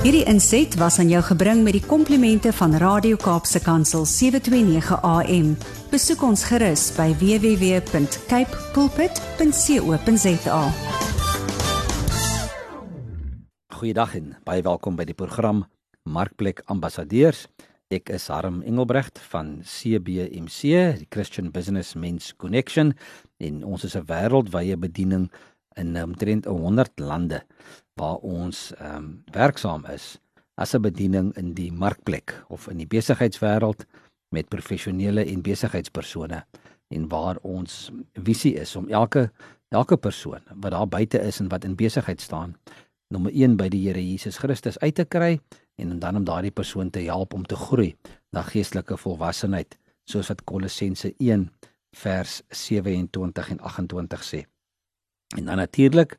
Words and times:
Hierdie 0.00 0.22
inset 0.24 0.78
was 0.80 0.94
aan 0.96 1.10
jou 1.12 1.20
gebring 1.20 1.58
met 1.60 1.74
die 1.76 1.82
komplimente 1.84 2.54
van 2.56 2.72
Radio 2.80 3.18
Kaapse 3.20 3.60
Kansel 3.60 4.06
729 4.08 4.96
AM. 5.04 5.50
Besoek 5.92 6.22
ons 6.24 6.40
gerus 6.48 6.86
by 6.96 7.10
www.cape 7.20 8.62
pulpit.co.za. 8.72 10.62
Goeiedag 13.76 14.16
en 14.16 14.32
baie 14.48 14.64
welkom 14.64 14.96
by 14.96 15.04
die 15.04 15.18
program 15.20 15.66
Markplek 16.08 16.64
Ambassadeurs. 16.72 17.44
Ek 17.92 18.08
is 18.16 18.30
Harm 18.32 18.62
Engelbrecht 18.64 19.20
van 19.28 19.58
CBMC, 19.60 20.96
die 21.04 21.10
Christian 21.12 21.52
Business 21.52 21.92
Men's 21.92 22.32
Connection 22.40 22.96
en 23.36 23.60
ons 23.68 23.84
is 23.84 24.00
'n 24.00 24.08
wêreldwye 24.08 24.80
bediening 24.80 25.28
in 25.76 25.92
omtrent 26.02 26.48
100 26.48 26.98
lande 26.98 27.44
waar 28.00 28.18
ons 28.24 28.70
ehm 28.78 28.96
um, 28.96 29.08
werksaam 29.32 29.84
is 29.92 30.18
as 30.54 30.74
'n 30.74 30.82
bediening 30.82 31.32
in 31.36 31.54
die 31.54 31.72
markplek 31.72 32.44
of 32.48 32.68
in 32.68 32.78
die 32.80 32.90
besigheidswêreld 32.96 33.86
met 34.34 34.48
professionele 34.48 35.24
en 35.24 35.42
besigheidspersone 35.42 36.44
en 36.88 37.08
waar 37.08 37.36
ons 37.42 37.90
visie 38.14 38.54
is 38.54 38.76
om 38.76 38.88
elke 38.88 39.30
elke 39.68 39.96
persoon 39.96 40.40
wat 40.54 40.72
daar 40.72 40.88
buite 40.88 41.18
is 41.20 41.40
en 41.40 41.48
wat 41.48 41.64
in 41.64 41.76
besigheid 41.76 42.20
staan 42.20 42.56
nommer 43.10 43.32
1 43.32 43.56
by 43.56 43.68
die 43.68 43.82
Here 43.86 44.02
Jesus 44.02 44.38
Christus 44.38 44.78
uit 44.78 44.94
te 44.94 45.04
kry 45.04 45.40
en 45.76 45.98
dan 45.98 46.16
om 46.16 46.24
daardie 46.24 46.54
persoon 46.54 46.90
te 46.90 47.00
help 47.00 47.34
om 47.34 47.44
te 47.44 47.56
groei 47.56 47.94
na 48.32 48.42
geestelike 48.42 48.96
volwassenheid 48.96 49.78
soos 50.04 50.28
wat 50.28 50.44
Kolossense 50.44 51.14
1 51.18 51.48
vers 51.96 52.42
27 52.48 53.50
en 53.50 53.60
28 53.60 54.24
sê. 54.24 54.44
En 55.38 55.44
dan 55.44 55.56
natuurlik 55.56 56.18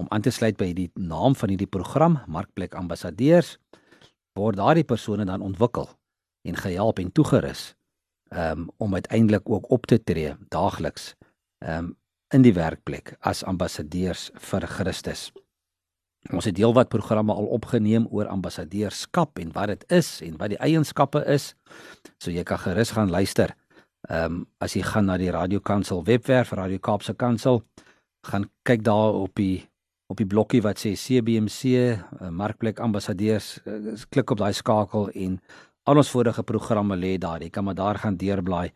om 0.00 0.08
aan 0.08 0.24
te 0.24 0.32
sluit 0.32 0.56
by 0.56 0.72
die 0.76 0.88
naam 0.96 1.36
van 1.36 1.52
hierdie 1.52 1.68
program 1.68 2.18
Markplek 2.26 2.74
Ambassadeurs 2.78 3.58
word 4.38 4.56
daardie 4.56 4.86
persone 4.88 5.26
dan 5.28 5.44
ontwikkel 5.44 5.88
en 6.48 6.56
gehelp 6.56 7.02
en 7.02 7.12
toegerus 7.12 7.74
um, 8.32 8.68
om 8.80 8.94
uiteindelik 8.94 9.50
ook 9.50 9.70
op 9.70 9.86
te 9.86 9.98
tree 10.02 10.34
daagliks 10.48 11.14
um, 11.58 11.92
in 12.32 12.46
die 12.46 12.54
werkplek 12.54 13.16
as 13.26 13.42
ambassadeurs 13.44 14.30
vir 14.50 14.66
Christus. 14.70 15.28
Ons 16.30 16.46
het 16.46 16.58
heelwat 16.60 16.90
programme 16.92 17.34
al 17.34 17.48
opgeneem 17.56 18.06
oor 18.12 18.28
ambassadeurskap 18.30 19.40
en 19.40 19.52
wat 19.56 19.72
dit 19.72 19.86
is 20.00 20.20
en 20.24 20.36
wat 20.40 20.52
die 20.52 20.60
eienskappe 20.60 21.24
is. 21.32 21.54
So 22.20 22.30
jy 22.30 22.44
kan 22.46 22.60
gerus 22.60 22.94
gaan 22.96 23.12
luister. 23.12 23.56
Ehm 24.08 24.40
um, 24.40 24.44
as 24.60 24.76
jy 24.76 24.84
gaan 24.86 25.10
na 25.10 25.18
die 25.20 25.32
Radio 25.32 25.60
Kansel 25.60 26.04
webwerf, 26.04 26.52
Radio 26.56 26.78
Kaapse 26.78 27.14
Kansel, 27.14 27.64
gaan 28.28 28.46
kyk 28.68 28.84
daar 28.84 29.16
op 29.16 29.34
die 29.34 29.66
op 30.10 30.18
die 30.18 30.26
blokkie 30.26 30.60
wat 30.64 30.80
sê 30.82 30.96
CBMC 30.98 31.70
uh, 31.70 32.30
Markplek 32.34 32.80
Ambassadeurs 32.82 33.60
uh, 33.62 33.94
klik 34.10 34.32
op 34.34 34.40
daai 34.42 34.52
skakel 34.56 35.08
en 35.14 35.38
al 35.86 36.00
ons 36.02 36.10
vorige 36.10 36.42
programme 36.46 36.96
lê 36.98 37.16
daar. 37.18 37.42
Jy 37.42 37.50
kan 37.54 37.64
maar 37.64 37.78
daar 37.78 37.98
gaan 38.02 38.18
deurblaai 38.18 38.70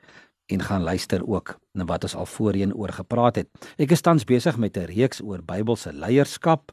en 0.53 0.63
gaan 0.63 0.85
luister 0.85 1.25
ook 1.27 1.57
na 1.75 1.87
wat 1.89 2.05
ons 2.07 2.15
al 2.15 2.29
voorheen 2.29 2.75
oor 2.75 2.93
gepraat 2.93 3.43
het. 3.43 3.49
Ek 3.81 3.95
is 3.97 4.05
tans 4.05 4.27
besig 4.29 4.57
met 4.61 4.77
'n 4.77 4.87
reeks 4.87 5.21
oor 5.21 5.43
Bybelse 5.43 5.93
leierskap 5.93 6.73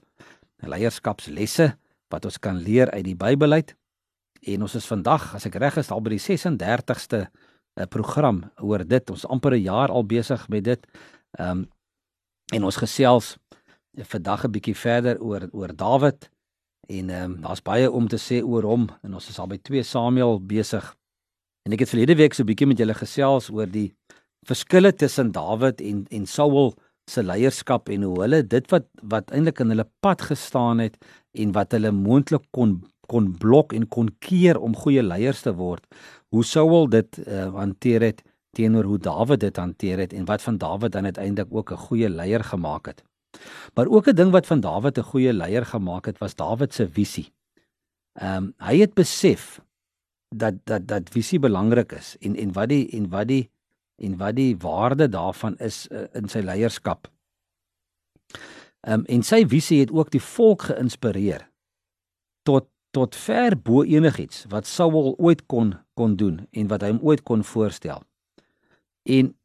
leierskapslesse 0.62 1.74
wat 2.10 2.26
ons 2.26 2.38
kan 2.38 2.58
leer 2.58 2.92
uit 2.92 3.06
die 3.06 3.16
Bybel 3.16 3.52
uit. 3.52 3.76
En 4.42 4.62
ons 4.62 4.76
is 4.76 4.86
vandag 4.86 5.36
as 5.36 5.46
ek 5.46 5.56
reg 5.56 5.78
is 5.78 5.92
al 5.92 6.02
by 6.02 6.10
die 6.10 6.20
36ste 6.20 7.18
'n 7.18 7.82
uh, 7.82 7.86
program 7.86 8.52
oor 8.62 8.86
dit. 8.88 9.10
Ons 9.10 9.26
amper 9.26 9.54
'n 9.54 9.64
jaar 9.64 9.90
al 9.90 10.04
besig 10.04 10.50
met 10.50 10.64
dit. 10.64 10.88
Um, 11.40 11.70
en 12.54 12.64
ons 12.64 12.76
gesels 12.76 13.38
vandag 13.98 14.46
'n 14.46 14.52
bietjie 14.52 14.76
verder 14.76 15.20
oor 15.22 15.48
oor 15.52 15.76
Dawid 15.76 16.30
en 16.88 17.10
ehm 17.10 17.32
um, 17.32 17.42
daar's 17.42 17.62
baie 17.62 17.92
om 17.92 18.08
te 18.08 18.18
sê 18.18 18.44
oor 18.44 18.64
hom 18.64 18.90
en 19.04 19.14
ons 19.14 19.30
is 19.30 19.40
al 19.40 19.48
by 19.48 19.58
2 19.58 19.84
Samuel 19.84 20.40
besig. 20.40 20.96
En 21.66 21.74
ek 21.74 21.80
het 21.80 21.90
verlede 21.90 22.16
week 22.16 22.34
so 22.34 22.44
'n 22.44 22.46
bietjie 22.46 22.68
met 22.68 22.78
julle 22.78 22.94
gesels 22.94 23.50
oor 23.50 23.68
die 23.68 23.94
verskille 24.48 24.94
tussen 24.94 25.32
Dawid 25.32 25.82
en 25.82 26.06
en 26.10 26.26
Saul 26.26 26.74
se 27.08 27.24
leierskap 27.24 27.90
en 27.90 28.04
hoe 28.04 28.22
hulle 28.22 28.48
dit 28.48 28.72
wat 28.72 28.88
wat 29.04 29.32
eintlik 29.32 29.60
in 29.60 29.70
hulle 29.70 29.90
pad 30.00 30.22
gestaan 30.22 30.80
het 30.80 30.98
en 31.34 31.52
wat 31.52 31.72
hulle 31.72 31.92
moontlik 31.92 32.46
kon 32.52 32.82
kon 33.08 33.38
blok 33.38 33.74
en 33.74 33.88
kon 33.88 34.10
keer 34.20 34.58
om 34.58 34.76
goeie 34.76 35.04
leiers 35.04 35.42
te 35.42 35.52
word. 35.54 35.84
Hoe 36.32 36.44
Saul 36.44 36.88
dit 36.90 37.20
uh, 37.28 37.50
hanteer 37.54 38.02
het 38.02 38.24
teenoor 38.56 38.84
hoe 38.84 38.98
Dawid 38.98 39.40
dit 39.40 39.58
hanteer 39.58 39.98
het 40.00 40.14
en 40.14 40.26
wat 40.26 40.42
van 40.42 40.58
Dawid 40.58 40.92
dan 40.92 41.04
uiteindelik 41.04 41.52
ook 41.52 41.72
'n 41.72 41.84
goeie 41.88 42.10
leier 42.10 42.44
gemaak 42.44 42.86
het. 42.86 43.04
Maar 43.74 43.88
ook 43.88 44.08
'n 44.08 44.16
ding 44.16 44.32
wat 44.32 44.48
van 44.48 44.60
Dawid 44.60 44.98
'n 44.98 45.10
goeie 45.12 45.34
leier 45.34 45.66
gemaak 45.66 46.06
het, 46.06 46.18
was 46.18 46.36
Dawid 46.36 46.74
se 46.74 46.90
visie. 46.90 47.34
Ehm 48.14 48.36
um, 48.36 48.54
hy 48.58 48.80
het 48.80 48.94
besef 48.94 49.62
dat 50.36 50.54
dat 50.64 50.88
dat 50.88 51.10
visie 51.10 51.40
belangrik 51.40 51.92
is 51.92 52.18
en 52.20 52.36
en 52.36 52.52
wat 52.52 52.70
die 52.70 52.90
en 52.90 53.10
wat 53.10 53.28
die 53.28 53.50
en 53.96 54.18
wat 54.18 54.36
die 54.36 54.58
waarde 54.58 55.10
daarvan 55.10 55.58
is 55.58 55.88
uh, 55.92 56.04
in 56.14 56.28
sy 56.28 56.40
leierskap. 56.40 57.08
Ehm 58.80 59.00
um, 59.00 59.06
en 59.06 59.24
sy 59.24 59.48
visie 59.48 59.80
het 59.80 59.92
ook 59.92 60.12
die 60.12 60.22
volk 60.22 60.62
geïnspireer 60.62 61.50
tot 62.44 62.68
tot 62.92 63.16
ver 63.16 63.56
bo 63.56 63.84
enigiets 63.84 64.46
wat 64.50 64.68
Saul 64.68 65.16
ooit 65.18 65.46
kon 65.46 65.76
kon 65.94 66.16
doen 66.16 66.48
en 66.52 66.68
wat 66.68 66.82
hy 66.82 66.90
hom 66.90 67.00
ooit 67.00 67.24
kon 67.24 67.44
voorstel. 67.44 68.04
En 69.04 69.36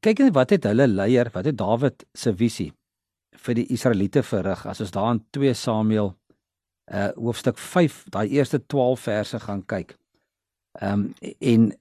kyk 0.00 0.18
net 0.18 0.34
wat 0.34 0.50
het 0.50 0.64
hulle 0.64 0.86
leier, 0.86 1.30
wat 1.32 1.44
het 1.44 1.56
Dawid 1.56 2.04
se 2.12 2.34
visie 2.36 2.72
vir 3.34 3.54
die 3.54 3.66
Israeliete 3.72 4.22
verrig 4.22 4.66
as 4.66 4.80
ons 4.80 4.90
daar 4.90 5.12
in 5.14 5.24
2 5.30 5.54
Samuel 5.54 6.14
uh 6.92 7.08
hoofstuk 7.16 7.58
5 7.58 8.04
daai 8.12 8.28
eerste 8.28 8.60
12 8.66 9.00
verse 9.00 9.40
gaan 9.40 9.64
kyk. 9.66 9.96
Ehm 10.80 10.92
um, 10.92 11.32
en 11.40 11.72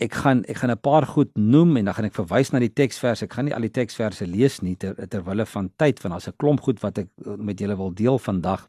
ek 0.00 0.14
gaan 0.14 0.44
ek 0.44 0.56
gaan 0.56 0.70
'n 0.70 0.80
paar 0.80 1.06
goed 1.06 1.36
noem 1.36 1.76
en 1.76 1.84
dan 1.84 1.94
gaan 1.94 2.04
ek 2.04 2.14
verwys 2.14 2.50
na 2.52 2.58
die 2.58 2.72
teksverse. 2.72 3.24
Ek 3.24 3.32
gaan 3.32 3.44
nie 3.44 3.54
al 3.54 3.66
die 3.66 3.70
teksverse 3.70 4.26
lees 4.26 4.60
nie 4.60 4.76
ter 4.76 4.94
terwille 5.08 5.46
van 5.46 5.70
tyd 5.76 6.00
want 6.02 6.12
daar's 6.12 6.28
'n 6.28 6.36
klomp 6.36 6.60
goed 6.60 6.80
wat 6.80 6.98
ek 6.98 7.08
uh, 7.26 7.34
met 7.36 7.58
julle 7.58 7.76
wil 7.76 7.94
deel 7.94 8.18
vandag. 8.18 8.68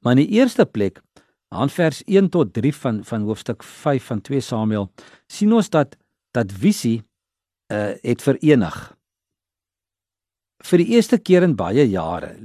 Maar 0.00 0.12
in 0.12 0.26
die 0.26 0.38
eerste 0.38 0.66
plek 0.66 1.02
aan 1.48 1.70
vers 1.70 2.02
1 2.04 2.28
tot 2.30 2.52
3 2.52 2.74
van 2.74 3.04
van 3.04 3.22
hoofstuk 3.22 3.62
5 3.62 4.04
van 4.04 4.20
2 4.20 4.40
Samuel 4.40 4.92
sien 5.26 5.52
ons 5.52 5.70
dat 5.70 5.96
dat 6.30 6.52
visie 6.52 7.02
uh 7.72 7.94
het 8.02 8.22
verenig 8.22 8.95
vir 10.64 10.78
die 10.78 10.94
eerste 10.96 11.18
keer 11.18 11.42
in 11.42 11.56
baie 11.56 11.84
jare 11.88 12.36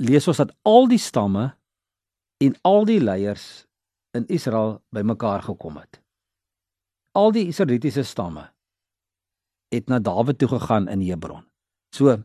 lees 0.00 0.28
ons 0.28 0.40
dat 0.40 0.52
al 0.64 0.88
die 0.88 1.00
stamme 1.00 1.50
en 2.40 2.54
al 2.64 2.86
die 2.88 3.00
leiers 3.00 3.66
in 4.16 4.26
Israel 4.32 4.80
bymekaar 4.94 5.42
gekom 5.42 5.76
het. 5.76 6.00
Al 7.12 7.32
die 7.32 7.46
Israelitiese 7.50 8.02
stamme 8.06 8.48
het 9.74 9.88
na 9.90 9.98
Dawid 9.98 10.38
toe 10.38 10.48
gegaan 10.48 10.88
in 10.88 11.02
Hebron. 11.04 11.44
So 11.94 12.16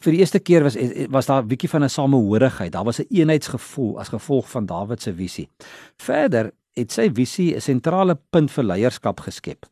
vir 0.00 0.14
die 0.14 0.22
eerste 0.22 0.40
keer 0.40 0.64
was 0.64 0.76
was 1.10 1.26
daar 1.26 1.42
'n 1.42 1.48
bietjie 1.48 1.68
van 1.68 1.84
'n 1.84 1.88
samehorigheid. 1.88 2.72
Daar 2.72 2.84
was 2.84 3.00
'n 3.00 3.06
eenheidsgevoel 3.10 3.98
as 4.00 4.08
gevolg 4.08 4.50
van 4.50 4.66
Dawid 4.66 5.02
se 5.02 5.14
visie. 5.14 5.48
Verder 5.96 6.52
het 6.74 6.92
sy 6.92 7.10
visie 7.12 7.54
'n 7.54 7.60
sentrale 7.60 8.18
punt 8.30 8.50
vir 8.50 8.64
leierskap 8.64 9.20
geskep. 9.20 9.66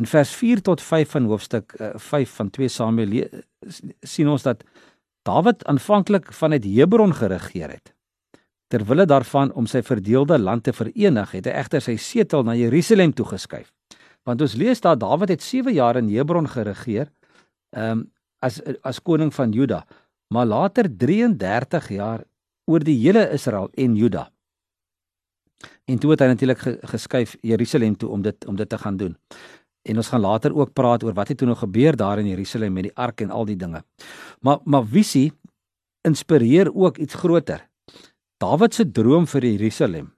In 0.00 0.06
vers 0.06 0.30
4 0.30 0.62
tot 0.62 0.82
5 0.82 1.10
van 1.10 1.24
hoofstuk 1.24 1.74
uh, 1.80 1.86
eh, 1.86 1.98
5 1.98 2.30
van 2.30 2.50
2 2.50 2.68
Samuel 2.68 3.28
sien 4.00 4.28
ons 4.28 4.42
dat 4.42 4.64
Dawid 5.22 5.64
aanvanklik 5.70 6.32
vanuit 6.32 6.64
Hebron 6.64 7.14
geregeer 7.14 7.70
het. 7.70 7.92
Terwille 8.66 9.04
daarvan 9.06 9.52
om 9.52 9.66
sy 9.70 9.82
verdeelde 9.82 10.38
land 10.38 10.64
te 10.64 10.72
verenig, 10.72 11.30
het 11.30 11.46
hy 11.46 11.52
egter 11.60 11.84
sy 11.84 11.94
setel 12.00 12.42
na 12.42 12.56
Jerusalem 12.58 13.12
toe 13.14 13.28
geskuif. 13.28 13.68
Want 14.26 14.42
ons 14.42 14.56
lees 14.58 14.82
dat 14.82 14.98
Dawid 15.00 15.30
het 15.36 15.42
7 15.42 15.74
jaar 15.76 16.00
in 16.00 16.10
Hebron 16.10 16.48
geregeer, 16.48 17.12
ehm 17.76 18.02
um, 18.02 18.10
as 18.42 18.58
as 18.82 18.98
koning 18.98 19.30
van 19.30 19.52
Juda, 19.54 19.84
maar 20.34 20.46
later 20.46 20.88
33 20.90 21.88
jaar 21.94 22.24
oor 22.66 22.82
die 22.82 22.96
hele 22.98 23.28
Israel 23.30 23.68
en 23.78 23.94
Juda. 23.94 24.24
En 25.86 25.98
toe 25.98 26.10
het 26.10 26.24
hy 26.24 26.26
natuurlik 26.32 26.62
geskuif 26.90 27.36
Jerusalem 27.40 27.94
toe 27.96 28.08
om 28.10 28.22
dit 28.22 28.46
om 28.46 28.56
dit 28.58 28.68
te 28.68 28.78
gaan 28.78 28.96
doen. 28.96 29.14
En 29.82 29.96
ons 29.96 30.08
gaan 30.08 30.20
later 30.20 30.54
ook 30.54 30.72
praat 30.72 31.02
oor 31.02 31.14
wat 31.14 31.28
het 31.28 31.38
toe 31.38 31.48
nog 31.48 31.58
gebeur 31.58 31.96
daar 31.96 32.18
in 32.18 32.26
Jerusalem 32.26 32.72
met 32.72 32.82
die 32.82 32.96
ark 32.96 33.20
en 33.20 33.30
al 33.30 33.44
die 33.44 33.56
dinge. 33.56 33.84
Maar 34.40 34.58
maar 34.64 34.86
visie 34.86 35.32
inspireer 36.02 36.74
ook 36.74 36.98
iets 36.98 37.14
groter. 37.14 37.68
Dawid 38.36 38.74
se 38.74 38.90
droom 38.90 39.26
vir 39.26 39.44
Jerusalem 39.44 40.12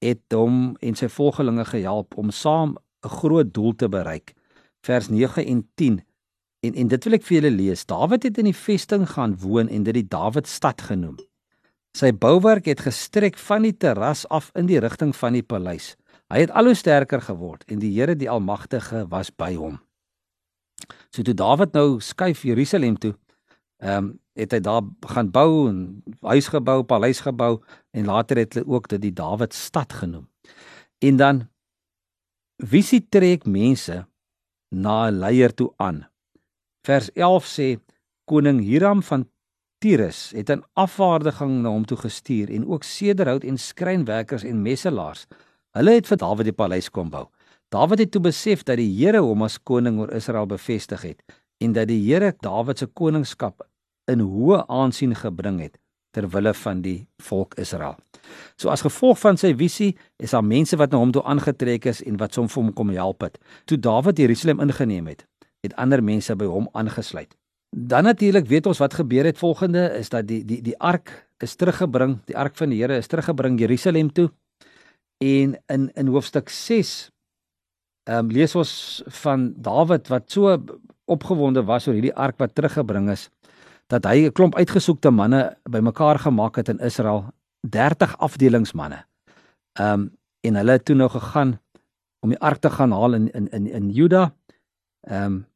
het 0.00 0.32
hom 0.32 0.76
en 0.80 0.96
sy 0.96 1.08
volgelinge 1.12 1.64
gehelp 1.64 2.16
om 2.16 2.30
saam 2.30 2.76
'n 3.04 3.08
groot 3.08 3.54
doel 3.54 3.74
te 3.74 3.88
bereik. 3.88 4.34
Vers 4.82 5.08
9 5.08 5.44
en 5.46 5.68
10. 5.74 6.00
En 6.60 6.74
en 6.74 6.88
dit 6.88 7.04
wil 7.04 7.14
ek 7.14 7.22
vir 7.22 7.40
julle 7.40 7.56
lees. 7.56 7.86
Dawid 7.86 8.22
het 8.22 8.38
in 8.38 8.44
die 8.44 8.56
vesting 8.56 9.08
gaan 9.08 9.36
woon 9.38 9.68
en 9.68 9.82
dit 9.82 9.94
die 9.94 10.08
Dawidstad 10.08 10.80
genoem. 10.80 11.16
Sy 11.96 12.12
bouwerk 12.12 12.66
het 12.66 12.80
gestrek 12.80 13.38
van 13.38 13.62
die 13.62 13.76
terras 13.76 14.28
af 14.28 14.50
in 14.54 14.66
die 14.66 14.78
rigting 14.78 15.16
van 15.16 15.32
die 15.32 15.42
paleis. 15.42 15.96
Hy 16.30 16.44
het 16.44 16.52
al 16.54 16.70
hoe 16.70 16.78
sterker 16.78 17.22
geword 17.26 17.64
en 17.66 17.80
die 17.82 17.90
Here 17.96 18.14
die 18.14 18.30
Almagtige 18.30 19.06
was 19.10 19.32
by 19.34 19.56
hom. 19.58 19.80
So 21.10 21.26
toe 21.26 21.34
Dawid 21.34 21.74
nou 21.74 21.98
skuif 22.00 22.44
Jerusalem 22.46 22.98
toe, 22.98 23.16
ehm 23.82 23.96
um, 23.96 24.18
het 24.40 24.54
hy 24.54 24.60
daar 24.64 24.86
gaan 25.12 25.28
bou 25.34 25.68
en 25.68 25.80
huis 26.24 26.46
gebou, 26.48 26.78
paleis 26.86 27.18
gebou 27.20 27.58
en 27.92 28.06
later 28.08 28.38
het 28.40 28.54
hulle 28.56 28.70
ook 28.72 28.86
dit 28.88 29.02
die 29.02 29.12
Dawid 29.12 29.52
stad 29.52 29.92
genoem. 29.92 30.28
En 31.02 31.16
dan 31.16 31.42
visie 32.56 33.02
trek 33.08 33.44
mense 33.44 34.06
na 34.70 35.10
'n 35.10 35.18
leier 35.18 35.54
toe 35.54 35.72
aan. 35.76 36.06
Vers 36.86 37.10
11 37.12 37.44
sê 37.44 37.68
koning 38.24 38.60
Hiram 38.60 39.02
van 39.02 39.28
Tyrus 39.78 40.30
het 40.30 40.50
'n 40.50 40.64
afvaardiging 40.72 41.62
na 41.62 41.68
hom 41.68 41.84
toe 41.84 41.98
gestuur 41.98 42.50
en 42.50 42.66
ook 42.66 42.82
sederhout 42.82 43.44
en 43.44 43.58
skrynwerkers 43.58 44.44
en 44.44 44.62
messelaars. 44.62 45.26
Hulle 45.78 45.92
het 45.94 46.08
vir 46.10 46.18
Dawid 46.18 46.48
die 46.48 46.56
paleis 46.56 46.88
kom 46.90 47.10
bou. 47.12 47.28
Dawid 47.70 48.00
het 48.02 48.10
toe 48.10 48.22
besef 48.24 48.64
dat 48.66 48.80
die 48.80 48.88
Here 48.90 49.20
hom 49.22 49.44
as 49.46 49.58
koning 49.62 50.00
oor 50.02 50.10
Israel 50.16 50.48
bevestig 50.50 51.04
het 51.06 51.20
en 51.62 51.76
dat 51.76 51.86
die 51.86 52.00
Here 52.02 52.32
Dawid 52.42 52.80
se 52.82 52.88
koningskap 52.88 53.62
in 54.10 54.24
hoë 54.24 54.64
aansien 54.66 55.14
gebring 55.14 55.60
het 55.62 55.78
ter 56.10 56.26
wille 56.26 56.50
van 56.58 56.80
die 56.82 57.06
volk 57.22 57.54
Israel. 57.62 57.94
So 58.58 58.72
as 58.74 58.82
gevolg 58.82 59.20
van 59.22 59.38
sy 59.38 59.52
visie 59.54 59.92
is 60.18 60.34
daar 60.34 60.42
mense 60.42 60.74
wat 60.80 60.90
na 60.90 60.98
hom 60.98 61.12
toe 61.14 61.22
aangetrek 61.22 61.86
is 61.86 62.02
en 62.02 62.18
wat 62.18 62.34
hom 62.34 62.50
vir 62.50 62.62
hom 62.64 62.72
kom 62.74 62.90
help 62.96 63.22
het. 63.28 63.38
Toe 63.70 63.78
Dawid 63.78 64.18
Jerusalem 64.18 64.66
ingeneem 64.66 65.06
het, 65.12 65.22
het 65.62 65.76
ander 65.78 66.02
mense 66.02 66.34
by 66.34 66.50
hom 66.50 66.66
aangesluit. 66.74 67.36
Dan 67.70 68.10
natuurlik 68.10 68.50
weet 68.50 68.66
ons 68.66 68.82
wat 68.82 68.98
gebeur 68.98 69.30
het 69.30 69.38
volgende 69.38 69.86
is 69.94 70.10
dat 70.10 70.26
die 70.26 70.42
die 70.42 70.58
die 70.66 70.78
ark 70.82 71.14
is 71.38 71.54
teruggebring, 71.54 72.18
die 72.26 72.36
ark 72.36 72.58
van 72.58 72.74
die 72.74 72.82
Here 72.82 72.98
is 72.98 73.06
teruggebring 73.06 73.60
Jerusalem 73.60 74.10
toe. 74.12 74.32
En 75.20 75.56
in 75.66 75.90
in 75.94 76.06
hoofstuk 76.06 76.48
6 76.48 77.10
ehm 78.08 78.18
um, 78.24 78.30
lees 78.32 78.54
ons 78.54 79.02
van 79.22 79.52
Dawid 79.56 80.08
wat 80.08 80.30
so 80.32 80.56
opgewonde 81.04 81.64
was 81.64 81.86
oor 81.86 81.94
hierdie 81.94 82.16
ark 82.16 82.38
wat 82.38 82.54
teruggebring 82.54 83.10
is 83.10 83.28
dat 83.90 84.06
hy 84.06 84.26
'n 84.26 84.32
klomp 84.32 84.54
uitgesoekte 84.54 85.10
manne 85.10 85.56
bymekaar 85.68 86.18
gemaak 86.18 86.56
het 86.56 86.68
in 86.68 86.78
Israel, 86.78 87.24
30 87.60 88.16
afdelingsmanne. 88.18 89.04
Ehm 89.72 90.00
um, 90.00 90.10
en 90.40 90.54
hulle 90.54 90.72
het 90.72 90.84
toe 90.84 90.96
nou 90.96 91.08
gegaan 91.10 91.60
om 92.20 92.28
die 92.28 92.40
ark 92.40 92.60
te 92.60 92.70
gaan 92.70 92.92
haal 92.92 93.14
in 93.14 93.30
in 93.30 93.48
in 93.50 93.66
in 93.66 93.90
Juda. 93.90 94.34
Ehm 95.00 95.24
um, 95.24 95.46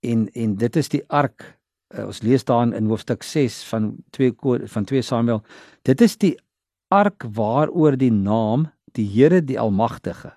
en 0.00 0.32
en 0.32 0.56
dit 0.56 0.76
is 0.76 0.88
die 0.88 1.04
ark 1.08 1.58
uh, 1.94 2.06
ons 2.06 2.22
lees 2.22 2.44
daarin 2.44 2.72
in 2.72 2.86
hoofstuk 2.86 3.22
6 3.22 3.64
van 3.64 3.96
2 4.10 4.34
van 4.64 4.84
2 4.84 5.02
Samuel. 5.02 5.42
Dit 5.82 6.00
is 6.00 6.16
die 6.16 6.38
ark 6.88 7.24
waaroor 7.32 7.96
die 7.96 8.12
naam 8.12 8.70
die 8.96 9.06
Here 9.06 9.42
die 9.44 9.58
Almagtige 9.60 10.32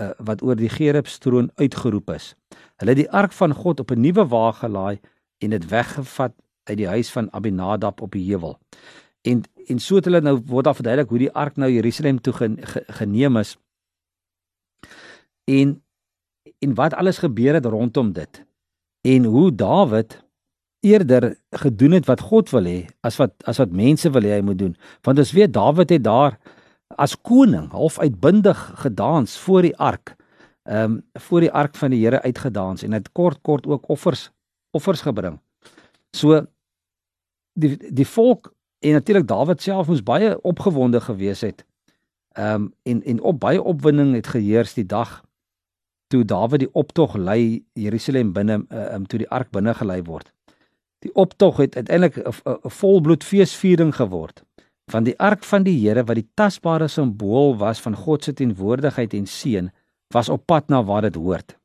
uh, 0.00 0.10
wat 0.18 0.42
oor 0.42 0.56
die 0.58 0.70
gerubstroon 0.70 1.50
uitgeroep 1.60 2.10
is. 2.14 2.32
Hulle 2.82 2.94
het 2.94 3.02
die 3.04 3.10
ark 3.10 3.32
van 3.32 3.54
God 3.54 3.80
op 3.80 3.90
'n 3.90 4.00
nuwe 4.00 4.26
wa 4.28 4.52
gelaai 4.52 5.00
en 5.38 5.50
dit 5.50 5.68
weggevat 5.68 6.34
uit 6.64 6.76
die 6.76 6.88
huis 6.88 7.10
van 7.10 7.32
Abinadab 7.32 8.00
op 8.00 8.12
die 8.12 8.24
heuwel. 8.30 8.58
En 9.22 9.42
en 9.66 9.78
so 9.78 9.96
het 9.96 10.04
hulle 10.04 10.20
nou 10.20 10.36
word 10.46 10.64
daar 10.64 10.76
verduidelik 10.76 11.08
hoe 11.08 11.18
die 11.18 11.32
ark 11.32 11.56
nou 11.56 11.70
Jerusalem 11.72 12.20
toe 12.20 12.32
geneem 13.00 13.36
is. 13.36 13.56
En 15.44 15.82
en 16.58 16.74
wat 16.74 16.94
alles 16.94 17.18
gebeur 17.18 17.54
het 17.54 17.64
rondom 17.64 18.12
dit. 18.12 18.44
En 19.00 19.24
hoe 19.24 19.54
Dawid 19.54 20.24
eerder 20.80 21.38
gedoen 21.50 21.92
het 21.92 22.06
wat 22.06 22.20
God 22.20 22.50
wil 22.50 22.64
hê 22.64 22.86
as 23.00 23.16
wat 23.16 23.32
as 23.44 23.56
wat 23.56 23.72
mense 23.72 24.10
wil 24.10 24.22
hê 24.22 24.36
hy 24.36 24.40
moet 24.44 24.58
doen. 24.58 24.76
Want 25.02 25.18
ons 25.18 25.32
weet 25.32 25.52
Dawid 25.52 25.90
het 25.90 26.04
daar 26.04 26.38
as 26.88 27.20
koning 27.20 27.70
half 27.70 27.98
uitbundig 27.98 28.72
gedans 28.74 29.38
voor 29.38 29.62
die 29.62 29.76
ark. 29.76 30.16
Ehm 30.62 30.92
um, 30.92 31.02
voor 31.12 31.40
die 31.40 31.52
ark 31.52 31.74
van 31.76 31.90
die 31.90 32.04
Here 32.04 32.22
uitgedans 32.22 32.82
en 32.82 32.92
het 32.92 33.12
kort 33.12 33.38
kort 33.42 33.66
ook 33.66 33.88
offers 33.88 34.30
offers 34.70 35.00
gebring. 35.00 35.40
So 36.10 36.46
die 37.52 37.76
die 37.92 38.06
volk 38.06 38.54
en 38.78 38.92
natuurlik 38.92 39.26
Dawid 39.28 39.62
self 39.62 39.86
moes 39.86 40.02
baie 40.02 40.40
opgewonde 40.42 41.00
gewees 41.00 41.40
het. 41.40 41.64
Ehm 42.32 42.54
um, 42.54 42.72
en 42.82 43.02
en 43.02 43.20
op 43.20 43.40
baie 43.40 43.62
opwinding 43.62 44.14
het 44.14 44.26
geheers 44.26 44.74
die 44.74 44.86
dag 44.86 45.24
toe 46.06 46.24
Dawid 46.24 46.58
die 46.58 46.72
optog 46.72 47.16
lei 47.16 47.64
Jerusalem 47.72 48.32
binne 48.32 48.64
ehm 48.68 48.94
um, 48.94 49.06
toe 49.06 49.18
die 49.18 49.30
ark 49.30 49.50
binne 49.50 49.74
gelei 49.74 50.02
word. 50.02 50.32
Die 50.98 51.14
optog 51.14 51.56
het 51.56 51.76
uiteindelik 51.76 52.16
'n 52.16 52.70
volbloed 52.70 53.24
feesviering 53.24 53.94
geword. 53.94 54.44
Van 54.92 55.04
die 55.04 55.18
ark 55.18 55.44
van 55.44 55.64
die 55.64 55.76
Here 55.80 56.04
wat 56.04 56.16
die 56.16 56.28
tasbare 56.34 56.88
simbool 56.88 57.56
was 57.56 57.80
van 57.80 57.96
God 57.96 58.24
se 58.24 58.32
teenwoordigheid 58.32 59.14
en 59.14 59.26
seën 59.26 59.70
was 60.14 60.28
op 60.28 60.46
pad 60.46 60.68
na 60.68 60.82
waar 60.84 61.02
dit 61.02 61.14
hoort. 61.14 61.56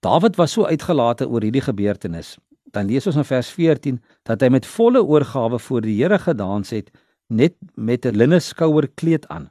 Dawid 0.00 0.36
was 0.36 0.52
so 0.52 0.64
uitgelate 0.64 1.28
oor 1.28 1.42
hierdie 1.42 1.64
gebeurtenis 1.64 2.38
dan 2.74 2.86
lees 2.86 3.06
ons 3.10 3.18
in 3.18 3.26
vers 3.26 3.50
14 3.54 3.98
dat 4.28 4.42
hy 4.42 4.50
met 4.52 4.68
volle 4.68 5.02
oorgawe 5.02 5.58
voor 5.58 5.84
die 5.84 5.96
Here 5.98 6.18
gedans 6.18 6.70
het 6.74 6.90
net 7.26 7.56
met 7.74 8.06
'n 8.06 8.16
linne 8.16 8.40
skouerkleed 8.40 9.28
aan. 9.28 9.50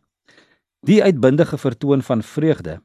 Die 0.88 1.04
uitbundige 1.04 1.58
vertoon 1.58 2.02
van 2.02 2.24
vreugde 2.24 2.82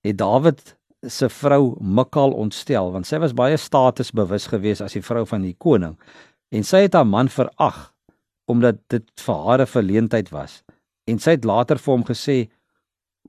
het 0.00 0.18
Dawid 0.18 0.76
se 1.06 1.28
vrou 1.28 1.76
Mikal 1.80 2.32
ontstel 2.32 2.92
want 2.92 3.06
sy 3.06 3.18
was 3.18 3.34
baie 3.34 3.56
statusbewus 3.56 4.46
geweest 4.46 4.80
as 4.80 4.92
die 4.92 5.02
vrou 5.02 5.26
van 5.26 5.42
die 5.42 5.54
koning 5.58 5.98
en 6.48 6.64
sy 6.64 6.76
het 6.76 6.94
haar 6.94 7.06
man 7.06 7.28
verag 7.28 7.94
omdat 8.46 8.78
dit 8.88 9.06
vir 9.26 9.34
haar 9.34 9.60
'n 9.60 9.74
verleentheid 9.76 10.30
was 10.30 10.62
en 11.04 11.18
sy 11.18 11.30
het 11.30 11.44
later 11.44 11.78
vir 11.78 11.94
hom 11.94 12.04
gesê 12.04 12.48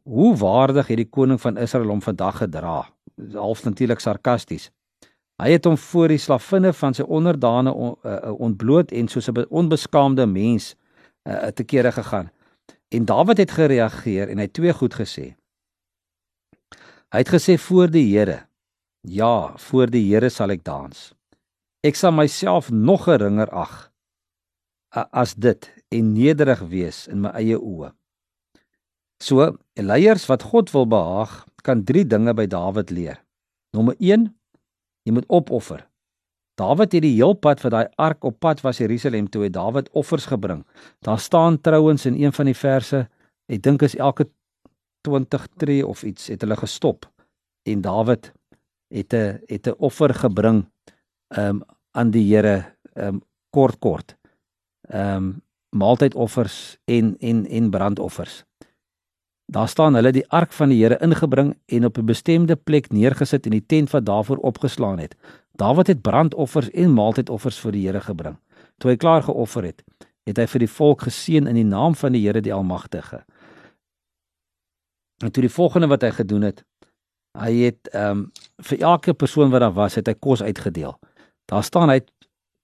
hoe 0.03 0.35
waardig 0.37 0.87
het 0.87 0.97
die 0.97 1.09
koning 1.17 1.41
van 1.41 1.57
Israel 1.57 1.89
hom 1.89 2.01
vandag 2.01 2.37
gedra 2.37 2.89
half 3.33 3.63
natuurlik 3.63 3.99
sarkasties 3.99 4.71
Hy 5.37 5.51
het 5.53 5.67
hom 5.69 5.75
voor 5.77 6.09
die 6.09 6.21
slavinne 6.21 6.71
van 6.73 6.95
sy 6.97 7.03
onderdane 7.05 7.69
on, 7.69 7.93
uh, 8.01 8.31
ontbloot 8.41 8.91
en 8.91 9.07
soos 9.07 9.29
'n 9.29 9.45
onbeskaamde 9.49 10.25
mens 10.25 10.73
uh, 11.29 11.53
te 11.53 11.63
kere 11.63 11.91
gegaan. 11.91 12.31
En 12.89 13.05
Dawid 13.05 13.37
het 13.37 13.51
gereageer 13.51 14.29
en 14.29 14.37
hy 14.37 14.47
twee 14.47 14.73
goed 14.73 14.93
gesê. 14.93 15.35
Hy 17.13 17.19
het 17.21 17.29
gesê 17.29 17.57
voor 17.57 17.87
die 17.87 18.17
Here: 18.17 18.47
"Ja, 19.01 19.53
voor 19.57 19.87
die 19.89 20.13
Here 20.13 20.29
sal 20.29 20.49
ek 20.49 20.63
dans. 20.63 21.13
Ek 21.83 21.95
sal 21.95 22.11
myself 22.11 22.71
nog 22.71 23.03
geringer 23.03 23.49
ag 23.49 23.91
as 24.89 25.35
dit 25.35 25.69
en 25.91 26.13
nederig 26.13 26.61
wees 26.69 27.07
in 27.07 27.21
my 27.21 27.29
eie 27.29 27.57
oë." 27.59 27.91
So, 29.19 29.57
leiers 29.73 30.25
wat 30.25 30.43
God 30.43 30.71
wil 30.71 30.87
behaag, 30.87 31.45
kan 31.63 31.83
drie 31.83 32.05
dinge 32.05 32.33
by 32.33 32.45
Dawid 32.45 32.89
leer. 32.89 33.23
Nommer 33.73 33.95
Jy 35.07 35.13
moet 35.15 35.27
opoffer. 35.31 35.85
Dawid 36.59 36.91
het 36.97 37.03
die 37.05 37.13
heel 37.15 37.35
pad 37.39 37.61
vir 37.63 37.71
daai 37.71 37.85
ark 38.01 38.25
op 38.27 38.39
pad 38.43 38.63
was 38.65 38.81
Jerusalem 38.81 39.29
toe 39.31 39.45
het 39.45 39.53
Dawid 39.55 39.87
offers 39.95 40.25
gebring. 40.27 40.65
Daar 41.05 41.19
staan 41.21 41.61
trouens 41.61 42.05
in 42.09 42.17
een 42.19 42.33
van 42.33 42.49
die 42.49 42.57
verse, 42.57 43.05
ek 43.47 43.61
dink 43.63 43.85
is 43.87 43.95
elke 43.95 44.27
20 45.07 45.45
tree 45.61 45.85
of 45.85 46.03
iets 46.03 46.27
het 46.33 46.43
hulle 46.43 46.57
gestop 46.59 47.07
en 47.69 47.81
Dawid 47.85 48.33
het 48.91 49.13
'n 49.13 49.39
het 49.47 49.67
'n 49.67 49.77
offer 49.77 50.13
gebring 50.13 50.65
um 51.37 51.63
aan 51.91 52.11
die 52.11 52.25
Here 52.35 52.65
um 52.95 53.21
kort 53.51 53.79
kort. 53.79 54.16
Um 54.93 55.45
maaltydoffers 55.69 56.77
en 56.85 57.15
en 57.19 57.45
en 57.47 57.69
brandoffers. 57.69 58.43
Daar 59.45 59.67
staan 59.67 59.95
hulle 59.95 60.11
die 60.11 60.29
ark 60.29 60.51
van 60.51 60.69
die 60.69 60.83
Here 60.83 60.97
ingebring 60.99 61.57
en 61.65 61.85
op 61.85 61.97
'n 61.97 62.05
bestemde 62.05 62.55
plek 62.55 62.91
neergesit 62.91 63.45
in 63.45 63.51
die 63.51 63.65
tent 63.65 63.89
wat 63.89 64.05
daarvoor 64.05 64.37
opgeslaan 64.37 64.99
het. 64.99 65.15
Dawid 65.51 65.87
het 65.87 66.01
brandoffers 66.01 66.69
en 66.69 66.93
maaltydoffers 66.93 67.59
vir 67.59 67.71
die 67.71 67.85
Here 67.85 68.01
gebring. 68.01 68.37
Toe 68.77 68.91
hy 68.91 68.97
klaar 68.97 69.23
geoffer 69.23 69.63
het, 69.63 69.83
het 70.23 70.37
hy 70.37 70.45
vir 70.45 70.59
die 70.59 70.69
volk 70.69 71.01
geseën 71.01 71.47
in 71.47 71.55
die 71.55 71.65
naam 71.65 71.95
van 71.95 72.11
die 72.11 72.21
Here 72.21 72.41
die 72.41 72.53
Almagtige. 72.53 73.25
En 75.23 75.31
toe 75.31 75.41
die 75.41 75.53
volgende 75.53 75.87
wat 75.87 76.01
hy 76.01 76.11
gedoen 76.11 76.41
het, 76.41 76.65
hy 77.37 77.53
het 77.53 77.87
ehm 77.93 78.11
um, 78.11 78.31
vir 78.57 78.79
elke 78.79 79.13
persoon 79.13 79.49
wat 79.49 79.59
daar 79.59 79.73
was, 79.73 79.95
het 79.95 80.07
hy 80.07 80.13
kos 80.13 80.41
uitgedeel. 80.41 80.99
Daar 81.45 81.63
staan 81.63 81.89
hy 81.89 82.01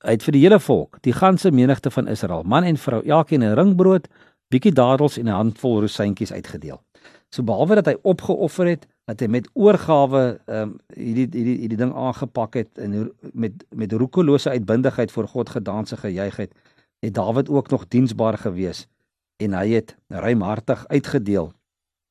hy 0.03 0.15
het 0.17 0.23
vir 0.23 0.35
die 0.35 0.43
hele 0.43 0.59
volk, 0.59 0.97
die 1.01 1.15
ganse 1.15 1.51
menigte 1.51 1.91
van 1.91 2.07
Israel, 2.11 2.43
man 2.43 2.63
en 2.63 2.77
vrou, 2.77 3.01
elkeen 3.05 3.43
'n 3.43 3.55
ringbrood 3.55 4.07
bietjie 4.51 4.73
dadels 4.73 5.17
en 5.17 5.27
'n 5.27 5.39
handvol 5.41 5.79
rosientjies 5.79 6.31
uitgedeel. 6.31 6.81
So 7.29 7.43
behalwe 7.43 7.75
dat 7.75 7.85
hy 7.85 7.95
opgeoffer 8.03 8.67
het, 8.67 8.87
dat 9.05 9.19
hy 9.19 9.27
met 9.27 9.49
oorgawe 9.53 10.39
ehm 10.45 10.61
um, 10.61 10.75
hierdie 10.95 11.27
hierdie 11.31 11.57
hierdie 11.57 11.77
ding 11.77 11.93
aangepak 11.93 12.53
het 12.53 12.77
en 12.77 13.11
met 13.33 13.65
met 13.69 13.91
roekelose 13.91 14.49
uitbundigheid 14.49 15.11
voor 15.11 15.27
God 15.27 15.49
gedanse 15.49 15.97
gejuig 15.97 16.35
het, 16.37 16.53
het 16.99 17.13
Dawid 17.13 17.49
ook 17.49 17.69
nog 17.69 17.87
diensbaar 17.87 18.37
gewees 18.37 18.87
en 19.37 19.53
hy 19.53 19.69
het 19.75 19.95
ruimhartig 20.07 20.87
uitgedeel 20.87 21.51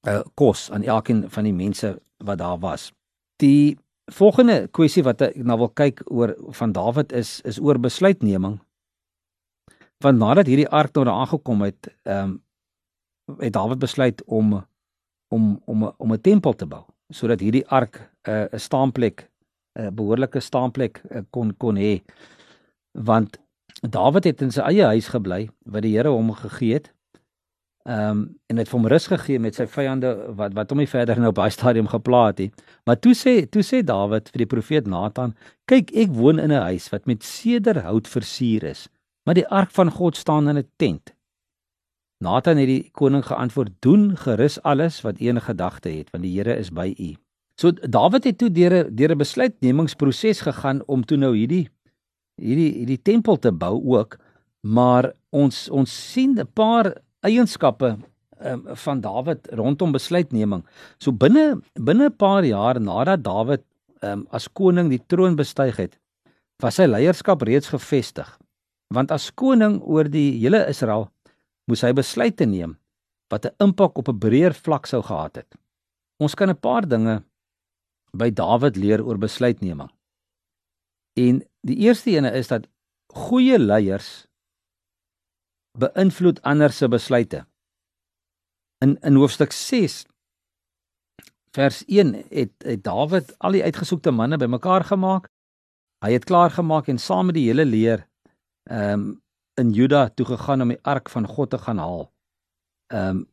uh, 0.08 0.20
kos 0.34 0.70
aan 0.70 0.82
elkeen 0.82 1.24
van 1.30 1.44
die 1.44 1.54
mense 1.54 2.00
wat 2.16 2.38
daar 2.38 2.58
was. 2.58 2.92
Die 3.36 3.78
volgende 4.10 4.68
kwessie 4.68 5.02
wat 5.02 5.20
ek 5.22 5.36
nou 5.36 5.58
wil 5.58 5.68
kyk 5.68 6.02
oor 6.10 6.34
van 6.58 6.72
Dawid 6.72 7.12
is 7.12 7.40
is 7.44 7.60
oor 7.60 7.78
besluitneming 7.78 8.58
want 10.02 10.18
nadat 10.18 10.50
hierdie 10.50 10.68
ark 10.68 10.94
nou 10.96 11.06
daar 11.06 11.22
aangekom 11.22 11.62
het, 11.66 11.90
ehm 12.02 12.34
um, 12.34 12.40
het 13.38 13.52
Dawid 13.54 13.78
besluit 13.78 14.22
om 14.26 14.64
om 15.28 15.62
om 15.64 15.92
om 15.96 16.12
'n 16.12 16.20
tempel 16.20 16.52
te 16.52 16.66
bou 16.66 16.84
sodat 17.08 17.40
hierdie 17.40 17.66
ark 17.68 18.10
'n 18.26 18.30
uh, 18.30 18.46
'n 18.52 18.58
staanplek 18.58 19.28
'n 19.78 19.80
uh, 19.80 19.90
behoorlike 19.90 20.40
staanplek 20.40 21.02
uh, 21.10 21.22
kon 21.30 21.56
kon 21.56 21.76
hê. 21.76 22.02
Want 22.92 23.38
Dawid 23.80 24.24
het 24.24 24.42
in 24.42 24.50
sy 24.50 24.60
eie 24.60 24.84
huis 24.84 25.08
gebly 25.08 25.48
wat 25.64 25.82
die 25.82 25.96
Here 25.96 26.08
hom 26.08 26.32
gegee 26.32 26.74
het. 26.74 26.92
Ehm 27.84 28.10
um, 28.10 28.38
en 28.46 28.56
het 28.56 28.70
hom 28.70 28.86
rus 28.86 29.08
gegee 29.10 29.40
met 29.42 29.56
sy 29.58 29.64
vyande 29.66 30.10
wat 30.38 30.52
wat 30.54 30.70
hom 30.70 30.78
nie 30.78 30.86
verder 30.86 31.18
nou 31.18 31.32
op 31.32 31.38
daai 31.40 31.50
stadium 31.50 31.88
gepla 31.90 32.28
het. 32.30 32.60
Maar 32.86 33.00
toe 33.02 33.14
sê 33.18 33.32
toe 33.50 33.64
sê 33.66 33.80
Dawid 33.82 34.30
vir 34.30 34.44
die 34.44 34.46
profeet 34.46 34.86
Nathan: 34.86 35.34
"Kyk, 35.66 35.90
ek 35.90 36.14
woon 36.14 36.38
in 36.38 36.52
'n 36.52 36.62
huis 36.68 36.88
wat 36.92 37.06
met 37.06 37.24
sederhout 37.24 38.06
versier 38.06 38.62
is, 38.62 38.88
maar 39.26 39.34
die 39.34 39.48
ark 39.48 39.70
van 39.70 39.90
God 39.90 40.16
staan 40.16 40.48
in 40.48 40.58
'n 40.58 40.68
tent." 40.76 41.14
Nathan 42.22 42.56
het 42.56 42.66
die 42.66 42.90
koning 42.92 43.26
geantwoord: 43.26 43.72
"Doen 43.80 44.16
gerus 44.16 44.62
alles 44.62 45.00
wat 45.00 45.20
u 45.20 45.26
in 45.26 45.40
gedagte 45.40 45.88
het, 45.88 46.10
want 46.10 46.22
die 46.22 46.38
Here 46.38 46.56
is 46.56 46.70
by 46.70 46.94
u." 46.98 47.16
So 47.56 47.72
Dawid 47.72 48.24
het 48.24 48.38
toe 48.38 48.50
deur 48.50 48.84
'n 48.84 48.94
deur 48.94 49.10
'n 49.10 49.18
besluitnemingsproses 49.18 50.40
gegaan 50.40 50.82
om 50.86 51.04
toe 51.04 51.16
nou 51.16 51.36
hierdie 51.36 51.68
hierdie 52.36 52.72
hierdie 52.72 53.02
tempel 53.02 53.38
te 53.38 53.52
bou 53.52 53.82
ook, 53.98 54.18
maar 54.60 55.12
ons 55.30 55.68
ons 55.70 56.12
sien 56.12 56.38
'n 56.38 56.46
paar 56.54 56.94
eienskappe 57.22 57.96
um, 58.44 58.62
van 58.84 59.00
Dawid 59.00 59.48
rondom 59.58 59.92
besluitneming. 59.92 60.64
So 60.98 61.12
binne 61.12 61.62
binne 61.74 62.10
'n 62.10 62.16
paar 62.16 62.44
jaar 62.44 62.80
nadat 62.80 63.22
Dawid 63.22 63.64
um, 64.02 64.26
as 64.30 64.48
koning 64.48 64.90
die 64.90 65.02
troon 65.06 65.36
bestyg 65.36 65.76
het, 65.76 65.98
was 66.62 66.76
sy 66.76 66.86
leierskap 66.86 67.42
reeds 67.42 67.68
gevestig. 67.68 68.28
Want 68.94 69.10
as 69.10 69.30
koning 69.30 69.80
oor 69.82 70.04
die 70.04 70.38
hele 70.38 70.66
Israel 70.68 71.08
moes 71.66 71.82
hy 71.82 71.92
besluite 71.92 72.46
neem 72.46 72.76
wat 73.30 73.46
'n 73.46 73.56
impak 73.64 73.98
op 73.98 74.08
'n 74.08 74.18
breër 74.18 74.52
vlak 74.54 74.86
sou 74.86 75.02
gehad 75.02 75.36
het. 75.36 75.54
Ons 76.20 76.34
kan 76.34 76.50
'n 76.50 76.60
paar 76.60 76.86
dinge 76.86 77.22
by 78.12 78.30
Dawid 78.30 78.76
leer 78.76 79.00
oor 79.04 79.18
besluitneming. 79.18 79.90
En 81.16 81.42
die 81.60 81.76
eerste 81.76 82.10
ene 82.10 82.32
is 82.32 82.48
dat 82.48 82.66
goeie 83.12 83.58
leiers 83.58 84.26
beïnvloed 85.78 86.42
ander 86.42 86.72
se 86.72 86.88
besluite. 86.88 87.44
In 88.84 88.96
in 89.00 89.14
hoofstuk 89.14 89.52
6 89.52 90.04
vers 91.52 91.84
1 91.86 92.14
het, 92.28 92.52
het 92.64 92.84
Dawid 92.84 93.34
al 93.38 93.56
die 93.56 93.62
uitgesoekte 93.62 94.10
manne 94.10 94.36
bymekaar 94.36 94.84
gemaak. 94.84 95.28
Hy 96.04 96.12
het 96.12 96.24
klaar 96.24 96.50
gemaak 96.50 96.88
en 96.88 96.98
saam 96.98 97.28
met 97.30 97.38
die 97.38 97.46
hele 97.48 97.64
leer 97.64 98.06
ehm 98.70 98.92
um, 98.92 99.20
in 99.60 99.70
Juda 99.76 100.08
toe 100.08 100.24
gegaan 100.26 100.62
om 100.62 100.70
die 100.72 100.80
ark 100.82 101.10
van 101.12 101.26
God 101.28 101.50
te 101.50 101.58
gaan 101.58 101.78
haal. 101.78 102.08
Ehm 102.92 103.08
um, 103.08 103.26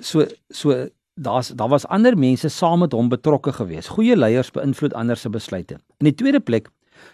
so 0.00 0.26
so 0.48 0.88
daar's 1.14 1.48
daar 1.48 1.68
was 1.68 1.86
ander 1.86 2.18
mense 2.18 2.48
saam 2.48 2.78
met 2.78 2.92
hom 2.92 3.08
betrokke 3.08 3.52
geweest. 3.52 3.88
Goeie 3.88 4.16
leiers 4.16 4.50
beïnvloed 4.50 4.94
ander 4.94 5.16
se 5.16 5.28
besluite. 5.28 5.78
In 5.98 6.10
die 6.10 6.14
tweede 6.14 6.40
plek, 6.40 6.70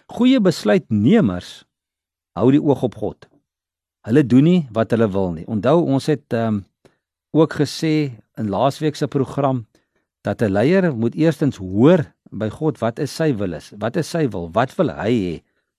goeie 0.07 0.41
besluitnemers 0.41 1.65
hou 2.39 2.51
die 2.51 2.63
oog 2.63 2.83
op 2.83 2.95
God. 2.95 3.27
Hulle 4.07 4.23
doen 4.25 4.43
nie 4.43 4.59
wat 4.75 4.91
hulle 4.95 5.09
wil 5.11 5.33
nie. 5.35 5.45
Onthou 5.47 5.83
ons 5.83 6.05
het 6.11 6.33
ehm 6.33 6.59
um, 6.59 6.65
ook 7.31 7.53
gesê 7.53 8.17
in 8.41 8.47
laasweek 8.49 8.95
se 8.95 9.07
program 9.07 9.67
dat 10.21 10.41
'n 10.41 10.51
leier 10.51 10.95
moet 10.95 11.15
eerstens 11.15 11.57
hoor 11.57 12.05
by 12.31 12.49
God 12.49 12.79
wat 12.79 12.99
is 12.99 13.15
sy 13.15 13.35
wil 13.35 13.53
is. 13.53 13.71
Wat 13.77 13.95
is 13.95 14.09
sy 14.09 14.27
wil? 14.27 14.49
Wat 14.51 14.75
wil 14.75 14.89
hy 14.89 15.13
hê 15.13 15.35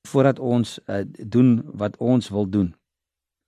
voordat 0.08 0.38
ons 0.38 0.78
uh, 0.86 1.02
doen 1.26 1.62
wat 1.74 1.96
ons 1.96 2.28
wil 2.28 2.46
doen? 2.50 2.74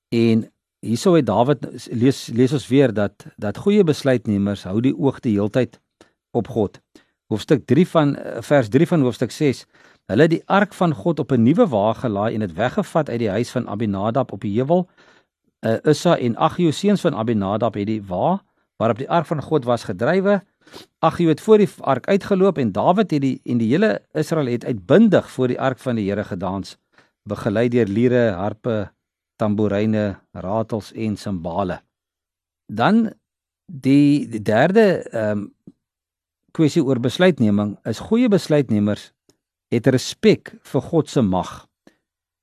En 0.09 0.53
hierso 0.81 1.15
het 1.15 1.27
Dawid 1.27 1.67
lees 1.91 2.27
lees 2.27 2.53
ons 2.53 2.69
weer 2.69 2.93
dat 2.93 3.27
dat 3.37 3.57
goeie 3.57 3.85
besluitnemers 3.85 4.65
hou 4.65 4.81
die 4.81 4.97
oog 4.99 5.21
die 5.21 5.37
heeltyd 5.39 5.81
op 6.31 6.49
God. 6.49 6.81
Hoofstuk 7.33 7.65
3 7.67 7.89
van 7.89 8.17
eh, 8.17 8.43
vers 8.45 8.69
3 8.69 8.87
van 8.87 9.01
hoofstuk 9.09 9.31
6 9.31 9.67
Hulle 10.11 10.27
het 10.27 10.35
die 10.35 10.43
ark 10.51 10.75
van 10.75 10.95
God 10.95 11.19
op 11.23 11.33
'n 11.33 11.43
nuwe 11.43 11.67
wa 11.69 11.93
gelaai 11.93 12.35
en 12.35 12.41
dit 12.41 12.53
weggevat 12.53 13.09
uit 13.09 13.19
die 13.19 13.31
huis 13.31 13.51
van 13.51 13.69
Abinadab 13.69 14.33
op 14.33 14.41
die 14.41 14.57
heuwel. 14.57 14.89
Uh, 15.61 15.77
Ussa 15.83 16.19
en 16.19 16.37
Agio 16.37 16.71
seuns 16.71 17.01
van 17.01 17.15
Abinadab 17.15 17.75
het 17.75 17.87
die 17.87 18.03
wa 18.03 18.43
waarop 18.77 18.99
die 18.99 19.11
ark 19.11 19.27
van 19.27 19.43
God 19.43 19.65
was 19.65 19.85
gedrywe. 19.85 20.43
Agio 20.99 21.29
het 21.29 21.41
voor 21.41 21.59
die 21.59 21.69
ark 21.81 22.07
uitgeloop 22.07 22.59
en 22.59 22.73
Dawid 22.73 23.11
het 23.11 23.21
die 23.21 23.41
en 23.45 23.59
die 23.59 23.69
hele 23.69 24.03
Israel 24.13 24.47
het 24.47 24.65
uitbundig 24.65 25.31
voor 25.31 25.49
die 25.49 25.61
ark 25.61 25.79
van 25.79 25.95
die 25.95 26.09
Here 26.09 26.25
gedans, 26.25 26.79
begelei 27.23 27.69
deur 27.69 27.87
liere, 27.87 28.31
harpe, 28.31 28.91
tamboeryne, 29.37 30.19
ratels 30.33 30.93
en 30.93 31.17
simbale. 31.17 31.81
Dan 32.67 33.13
die, 33.67 34.29
die 34.29 34.43
derde 34.43 35.09
ehm 35.11 35.39
um, 35.39 35.55
kwessie 36.57 36.83
oor 36.85 37.01
besluitneming 37.01 37.77
is 37.89 38.03
goeie 38.11 38.29
besluitnemers 38.33 39.11
het 39.73 39.89
respek 39.89 40.53
vir 40.69 40.85
God 40.91 41.09
se 41.09 41.23
mag. 41.25 41.67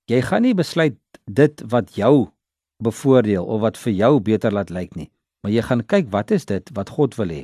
Jy 0.10 0.22
gaan 0.26 0.46
nie 0.48 0.56
besluit 0.58 0.98
dit 1.30 1.64
wat 1.70 1.94
jou 1.98 2.30
bevoordeel 2.82 3.46
of 3.46 3.62
wat 3.62 3.78
vir 3.78 3.94
jou 3.94 4.14
beter 4.26 4.56
laat 4.56 4.74
lyk 4.74 4.96
nie, 4.98 5.10
maar 5.44 5.54
jy 5.54 5.62
gaan 5.68 5.86
kyk 5.86 6.10
wat 6.14 6.32
is 6.34 6.48
dit 6.50 6.72
wat 6.74 6.90
God 6.98 7.18
wil 7.20 7.30
hê. 7.30 7.44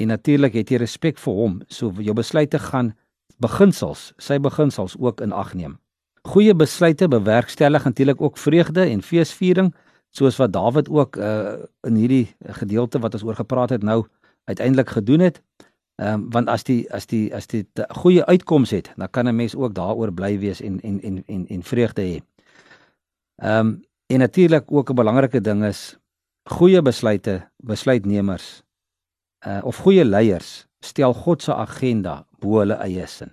En 0.00 0.12
natuurlik 0.14 0.54
het 0.56 0.70
jy 0.70 0.78
respek 0.80 1.18
vir 1.18 1.34
hom, 1.36 1.60
so 1.68 1.90
jou 1.98 2.14
besluite 2.14 2.60
gaan 2.70 2.94
beginsels, 3.42 4.12
sy 4.20 4.38
beginsels 4.38 4.94
ook 5.00 5.20
in 5.24 5.34
ag 5.34 5.54
neem. 5.58 5.78
Goeie 6.28 6.54
besluite 6.54 7.08
bewerkstellig 7.08 7.84
natuurlik 7.84 8.20
ook 8.20 8.38
vreugde 8.38 8.84
en 8.86 9.02
feesviering, 9.02 9.74
soos 10.10 10.38
wat 10.40 10.52
Dawid 10.52 10.88
ook 10.88 11.16
uh, 11.16 11.56
in 11.86 11.96
hierdie 11.96 12.26
gedeelte 12.60 13.00
wat 13.00 13.14
ons 13.14 13.24
oor 13.24 13.38
gepraat 13.38 13.70
het 13.70 13.82
nou 13.82 14.04
uiteindelik 14.50 14.90
gedoen 14.90 15.20
het. 15.20 15.40
Ehm 16.00 16.12
um, 16.12 16.30
want 16.32 16.48
as 16.48 16.62
die 16.64 16.86
as 16.96 17.04
die 17.06 17.28
as 17.36 17.46
dit 17.46 17.80
goeie 18.00 18.24
uitkoms 18.24 18.70
het, 18.72 18.88
dan 18.96 19.10
kan 19.10 19.28
'n 19.28 19.36
mens 19.36 19.54
ook 19.54 19.74
daaroor 19.74 20.12
bly 20.12 20.38
wees 20.38 20.60
en 20.60 20.80
en 20.80 21.00
en 21.02 21.24
en 21.26 21.46
en 21.46 21.62
vreugde 21.62 22.02
hê. 22.02 22.20
Ehm 23.36 23.66
um, 23.66 23.84
en 24.06 24.18
natuurlik 24.18 24.72
ook 24.72 24.90
'n 24.90 24.94
belangrike 24.94 25.40
ding 25.40 25.64
is 25.64 25.98
goeie 26.44 26.82
besluite, 26.82 27.50
besluitnemers 27.56 28.62
uh 29.46 29.60
of 29.62 29.76
goeie 29.76 30.04
leiers 30.04 30.66
stel 30.80 31.14
God 31.14 31.42
se 31.42 31.54
agenda 31.54 32.26
bo 32.38 32.58
hulle 32.58 32.74
eie 32.74 33.06
sin. 33.06 33.32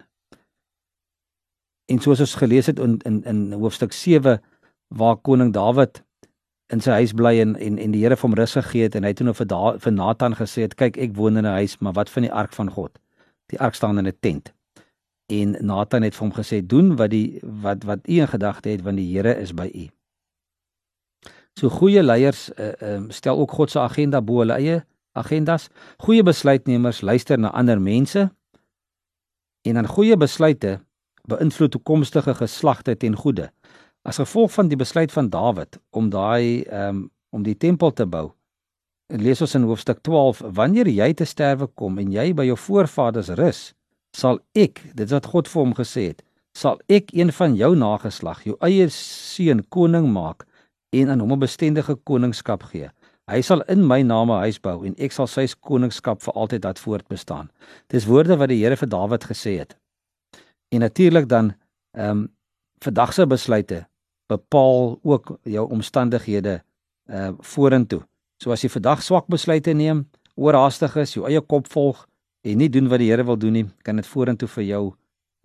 En 1.86 2.00
soos 2.00 2.20
ons 2.20 2.36
gelees 2.36 2.66
het 2.66 2.80
in 2.80 2.98
in 3.04 3.24
in 3.24 3.54
hoofstuk 3.54 3.94
7 3.94 4.42
waar 4.88 5.16
koning 5.16 5.54
Dawid 5.54 6.04
in 6.74 6.84
sy 6.84 6.98
huis 7.00 7.14
bly 7.16 7.38
en 7.42 7.56
en 7.56 7.78
en 7.80 7.94
die 7.96 8.04
Here 8.04 8.18
vir 8.18 8.28
hom 8.28 8.36
rus 8.36 8.56
gegee 8.58 8.88
het 8.88 8.96
en 8.96 9.06
hy 9.08 9.14
het 9.14 9.20
toe 9.22 9.28
nou 9.28 9.36
vir 9.38 9.48
da, 9.48 9.78
vir 9.84 9.94
Nathan 9.96 10.36
gesê 10.36 10.66
het 10.66 10.76
kyk 10.80 10.98
ek 11.00 11.16
woon 11.16 11.40
in 11.40 11.46
'n 11.46 11.58
huis 11.64 11.78
maar 11.80 11.94
wat 11.94 12.10
van 12.10 12.28
die 12.28 12.32
ark 12.32 12.54
van 12.54 12.70
God? 12.70 13.00
Die 13.48 13.60
ark 13.60 13.76
staan 13.76 13.98
in 13.98 14.08
'n 14.08 14.18
tent. 14.20 14.54
En 15.28 15.56
Nathan 15.66 16.04
het 16.04 16.16
vir 16.16 16.28
hom 16.28 16.34
gesê 16.36 16.66
doen 16.66 16.96
wat 16.96 17.10
die 17.10 17.40
wat 17.44 17.84
wat 17.84 18.00
u 18.08 18.20
in 18.20 18.28
gedagte 18.28 18.70
het 18.70 18.82
want 18.82 18.98
die 18.98 19.16
Here 19.16 19.40
is 19.40 19.54
by 19.54 19.72
u. 19.74 19.88
So 21.60 21.70
goeie 21.70 22.04
leiers 22.04 22.52
uh, 22.60 22.72
uh, 22.82 23.04
stel 23.10 23.38
ook 23.38 23.52
God 23.52 23.72
se 23.72 23.80
agenda 23.80 24.22
bo 24.22 24.40
hulle 24.40 24.54
eie 24.54 24.86
agendas. 25.12 25.70
Goeie 25.98 26.24
besluitnemers 26.24 27.02
luister 27.02 27.40
na 27.40 27.50
ander 27.50 27.82
mense 27.82 28.30
en 29.62 29.74
dan 29.74 29.88
goeie 29.88 30.18
besluite 30.18 30.80
beïnvloed 31.28 31.72
toekomstige 31.72 32.36
geslagte 32.36 32.98
ten 32.98 33.16
goeie 33.16 33.50
As 34.08 34.16
gevolg 34.16 34.54
van 34.54 34.70
die 34.72 34.80
besluit 34.80 35.12
van 35.12 35.28
Dawid 35.30 35.80
om 35.92 36.10
daai 36.10 36.64
ehm 36.64 36.90
um, 36.90 37.00
om 37.36 37.44
die 37.44 37.58
tempel 37.58 37.92
te 37.92 38.06
bou. 38.08 38.30
Lees 39.12 39.42
ons 39.44 39.56
in 39.56 39.66
hoofstuk 39.68 40.00
12: 40.02 40.40
Wanneer 40.56 40.88
jy 40.88 41.10
te 41.14 41.26
sterwe 41.28 41.68
kom 41.68 41.98
en 42.00 42.12
jy 42.12 42.32
by 42.34 42.46
jou 42.48 42.56
voorvaders 42.58 43.34
rus, 43.36 43.60
sal 44.16 44.40
ek, 44.56 44.80
dit 44.96 45.12
wat 45.12 45.28
God 45.34 45.52
vir 45.52 45.62
hom 45.62 45.74
gesê 45.76 46.06
het, 46.12 46.24
sal 46.56 46.80
ek 46.88 47.12
een 47.14 47.34
van 47.36 47.58
jou 47.60 47.74
nageslag, 47.76 48.46
jou 48.48 48.56
eie 48.64 48.88
seun 48.96 49.66
koning 49.76 50.08
maak 50.14 50.48
en 50.96 51.12
aan 51.12 51.20
hom 51.20 51.34
'n 51.36 51.44
bestendige 51.44 51.98
koningskap 52.08 52.64
gee. 52.72 52.90
Hy 53.28 53.42
sal 53.42 53.62
in 53.68 53.84
my 53.88 54.02
naam 54.02 54.32
'n 54.32 54.40
huis 54.48 54.60
bou 54.60 54.86
en 54.86 54.96
ek 54.98 55.12
sal 55.12 55.28
sy 55.28 55.48
koningskap 55.60 56.22
vir 56.22 56.34
altyd 56.34 56.64
laat 56.64 56.80
voortbestaan. 56.80 57.52
Dis 57.90 58.06
woorde 58.06 58.38
wat 58.38 58.50
die 58.50 58.64
Here 58.64 58.78
vir 58.78 58.90
Dawid 58.90 59.24
gesê 59.24 59.60
het. 59.60 59.76
En 60.72 60.80
natuurlik 60.80 61.28
dan 61.28 61.56
ehm 61.92 62.10
um, 62.10 62.28
vandag 62.80 63.14
se 63.14 63.28
besluite 63.28 63.88
bepaal 64.28 65.00
ook 65.04 65.40
jou 65.44 65.70
omstandighede 65.70 66.62
uh 67.08 67.32
vorentoe. 67.40 68.02
So 68.44 68.52
as 68.52 68.62
jy 68.62 68.70
vandag 68.70 69.02
swak 69.04 69.28
besluite 69.28 69.74
neem, 69.74 70.06
oorhaastig 70.36 70.96
is, 70.96 71.16
jou 71.16 71.26
eie 71.26 71.42
kop 71.42 71.68
volg 71.72 72.06
en 72.44 72.58
nie 72.58 72.70
doen 72.70 72.90
wat 72.92 73.00
die 73.00 73.10
Here 73.10 73.24
wil 73.24 73.38
doen 73.38 73.54
nie, 73.54 73.66
kan 73.84 73.96
dit 73.96 74.08
vorentoe 74.08 74.48
vir 74.48 74.64
jou 74.64 74.84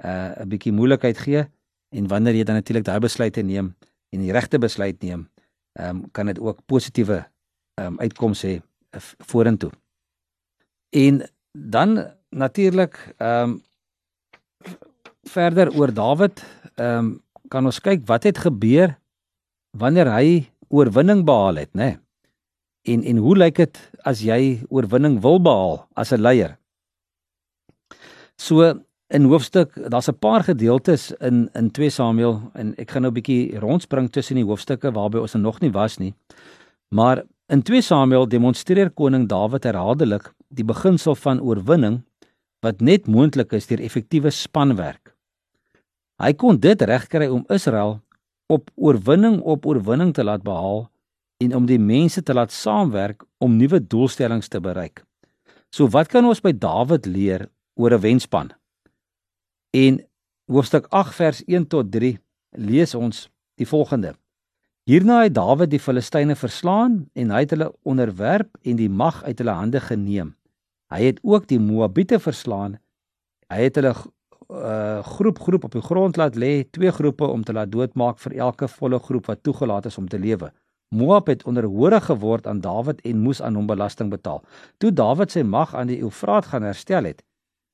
uh 0.04 0.34
'n 0.42 0.48
bietjie 0.48 0.72
moeilikheid 0.72 1.18
gee 1.18 1.46
en 1.92 2.08
wanneer 2.08 2.34
jy 2.34 2.44
dan 2.44 2.58
natuurlik 2.58 2.84
daai 2.84 3.00
besluite 3.00 3.42
neem 3.42 3.74
en 4.12 4.20
die 4.20 4.32
regte 4.32 4.58
besluit 4.58 5.02
neem, 5.02 5.28
ehm 5.78 5.96
um, 5.96 6.10
kan 6.12 6.26
dit 6.26 6.38
ook 6.38 6.64
positiewe 6.66 7.24
ehm 7.80 7.86
um, 7.86 7.98
uitkomste 8.00 8.46
hê 8.46 8.56
uh, 8.60 9.00
vorentoe. 9.18 9.70
En 10.90 11.22
dan 11.52 12.12
natuurlik 12.28 13.14
ehm 13.16 13.50
um, 13.50 13.62
verder 15.22 15.72
oor 15.76 15.92
Dawid, 15.94 16.44
ehm 16.74 16.98
um, 16.98 17.22
kan 17.52 17.68
ons 17.68 17.82
kyk 17.85 18.06
wat 18.09 18.25
het 18.28 18.40
gebeur 18.47 18.97
wanneer 19.76 20.09
hy 20.12 20.49
oorwinning 20.73 21.26
behaal 21.28 21.61
het, 21.61 21.73
né? 21.76 21.85
Nee? 21.85 21.99
En 22.82 23.04
en 23.06 23.18
hoe 23.23 23.37
lyk 23.37 23.61
dit 23.61 23.78
as 24.09 24.25
jy 24.26 24.64
oorwinning 24.73 25.21
wil 25.23 25.38
behaal 25.38 25.85
as 25.94 26.12
'n 26.12 26.21
leier? 26.21 26.56
So 28.37 28.82
in 29.12 29.28
hoofstuk 29.30 29.76
daar's 29.90 30.09
'n 30.09 30.18
paar 30.18 30.42
gedeeltes 30.44 31.12
in 31.21 31.49
in 31.54 31.71
2 31.71 31.90
Samuel 31.90 32.50
en 32.54 32.75
ek 32.76 32.90
gaan 32.90 33.02
nou 33.02 33.12
'n 33.12 33.21
bietjie 33.21 33.59
rondspring 33.59 34.11
tussen 34.11 34.37
die 34.37 34.44
hoofstukke 34.44 34.92
waarby 34.92 35.18
ons 35.18 35.35
nog 35.35 35.61
nie 35.61 35.71
was 35.71 35.99
nie. 35.99 36.14
Maar 36.90 37.23
in 37.49 37.62
2 37.62 37.80
Samuel 37.80 38.28
demonstreer 38.28 38.90
koning 38.90 39.28
Dawid 39.28 39.64
herhaaldelik 39.64 40.32
die 40.49 40.64
beginsel 40.64 41.14
van 41.14 41.40
oorwinning 41.40 42.02
wat 42.61 42.80
net 42.80 43.06
moontlik 43.06 43.52
is 43.52 43.66
deur 43.66 43.80
effektiewe 43.80 44.30
spanwerk. 44.30 45.12
Hy 46.21 46.33
kon 46.35 46.59
dit 46.61 46.83
regkry 46.83 47.28
om 47.33 47.45
Israel 47.49 48.00
op 48.52 48.71
oorwinning 48.75 49.40
op 49.40 49.66
oorwinning 49.66 50.12
te 50.14 50.25
laat 50.25 50.42
behaal 50.42 50.90
en 51.42 51.54
om 51.57 51.66
die 51.66 51.81
mense 51.81 52.23
te 52.23 52.35
laat 52.35 52.52
saamwerk 52.52 53.25
om 53.38 53.57
nuwe 53.57 53.81
doelstellings 53.81 54.49
te 54.49 54.61
bereik. 54.61 55.02
So 55.73 55.88
wat 55.88 56.11
kan 56.12 56.26
ons 56.28 56.42
by 56.45 56.52
Dawid 56.52 57.07
leer 57.07 57.49
oor 57.75 57.95
'n 57.95 58.00
wenspan? 58.00 58.52
En 59.73 60.04
hoofstuk 60.47 60.87
8 60.90 61.14
vers 61.14 61.42
1 61.47 61.66
tot 61.66 61.90
3 61.90 62.19
lees 62.50 62.95
ons 62.95 63.31
die 63.57 63.66
volgende. 63.66 64.14
Hierna 64.85 65.23
het 65.23 65.35
Dawid 65.35 65.71
die 65.71 65.81
Filistyne 65.81 66.37
verslaan 66.37 67.09
en 67.14 67.31
hy 67.31 67.40
het 67.45 67.50
hulle 67.50 67.73
onderwerp 67.83 68.59
en 68.62 68.76
die 68.76 68.90
mag 68.90 69.23
uit 69.25 69.38
hulle 69.38 69.54
hande 69.54 69.81
geneem. 69.81 70.35
Hy 70.92 71.02
het 71.04 71.21
ook 71.23 71.47
die 71.49 71.61
Moabiete 71.61 72.19
verslaan. 72.21 72.78
Hy 73.49 73.62
het 73.62 73.78
hulle 73.78 73.95
uh 74.52 75.02
groep 75.04 75.38
groep 75.38 75.64
op 75.64 75.73
die 75.73 75.82
grond 75.82 76.16
laat 76.16 76.37
lê, 76.37 76.64
twee 76.71 76.90
groepe 76.92 77.26
om 77.26 77.44
te 77.44 77.52
laat 77.52 77.73
doodmaak 77.73 78.18
vir 78.18 78.37
elke 78.37 78.68
volle 78.68 78.99
groep 78.99 79.26
wat 79.26 79.42
toegelaat 79.42 79.87
is 79.87 79.99
om 79.99 80.09
te 80.09 80.18
lewe. 80.18 80.52
Moab 80.92 81.26
het 81.26 81.44
onderhoorig 81.49 82.04
geword 82.04 82.47
aan 82.47 82.61
Dawid 82.61 83.00
en 83.00 83.18
moes 83.18 83.42
aan 83.42 83.54
hom 83.54 83.66
belasting 83.66 84.11
betaal. 84.11 84.42
Toe 84.78 84.92
Dawid 84.92 85.32
sy 85.32 85.42
mag 85.42 85.75
aan 85.75 85.88
die 85.88 86.02
Eufraat 86.02 86.50
gaan 86.52 86.62
herstel 86.68 87.09
het, 87.09 87.23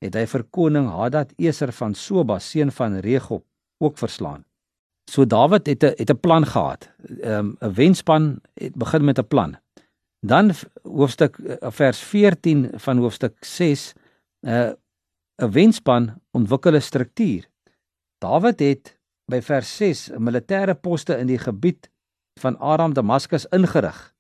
het 0.04 0.14
hy 0.14 0.26
vir 0.26 0.44
koning 0.54 0.86
Hadad 0.94 1.32
Eser 1.36 1.72
van 1.74 1.94
Soba 1.94 2.38
seun 2.38 2.70
van 2.70 3.00
Regob 3.02 3.44
ook 3.82 3.98
verslaan. 3.98 4.44
So 5.10 5.24
Dawid 5.24 5.66
het 5.66 5.82
'n 5.84 5.94
het 5.98 6.10
'n 6.10 6.20
plan 6.20 6.46
gehad. 6.46 6.90
'n 6.98 7.28
um, 7.30 7.56
wenspan 7.58 8.40
het 8.54 8.74
begin 8.74 9.04
met 9.04 9.18
'n 9.18 9.26
plan. 9.26 9.56
Dan 10.20 10.50
hoofstuk 10.82 11.38
eh, 11.38 11.70
vers 11.70 11.98
14 11.98 12.70
van 12.74 12.98
hoofstuk 12.98 13.44
6 13.44 13.94
'n 14.40 14.48
uh, 14.48 14.70
'n 15.38 15.50
wenspan 15.50 16.20
ontwikkel 16.32 16.74
'n 16.74 16.82
struktuur. 16.82 17.48
Dawid 18.18 18.58
het 18.60 18.98
by 19.30 19.40
vers 19.40 19.76
6 19.76 20.10
'n 20.10 20.22
militêre 20.22 20.74
poste 20.74 21.18
in 21.18 21.26
die 21.26 21.38
gebied 21.38 21.90
van 22.40 22.58
Aram 22.58 22.92
Damaskus 22.92 23.46
ingerig 23.46 24.14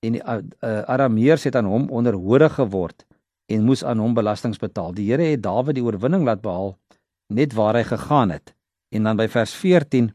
en 0.00 0.12
die 0.12 0.22
uh, 0.22 0.38
Arameërs 0.86 1.44
het 1.44 1.56
aan 1.56 1.66
hom 1.66 1.88
onderhoorig 1.90 2.54
geword 2.54 3.06
en 3.46 3.64
moes 3.64 3.84
aan 3.84 3.98
hom 3.98 4.14
belastings 4.14 4.58
betaal. 4.58 4.92
Die 4.94 5.10
Here 5.10 5.22
het 5.22 5.42
Dawid 5.42 5.74
die 5.74 5.84
oorwinning 5.84 6.24
laat 6.24 6.40
behaal 6.40 6.78
net 7.32 7.52
waar 7.52 7.74
hy 7.74 7.84
gegaan 7.84 8.30
het. 8.30 8.54
En 8.94 9.02
dan 9.02 9.16
by 9.16 9.28
vers 9.28 9.52
14 9.54 10.12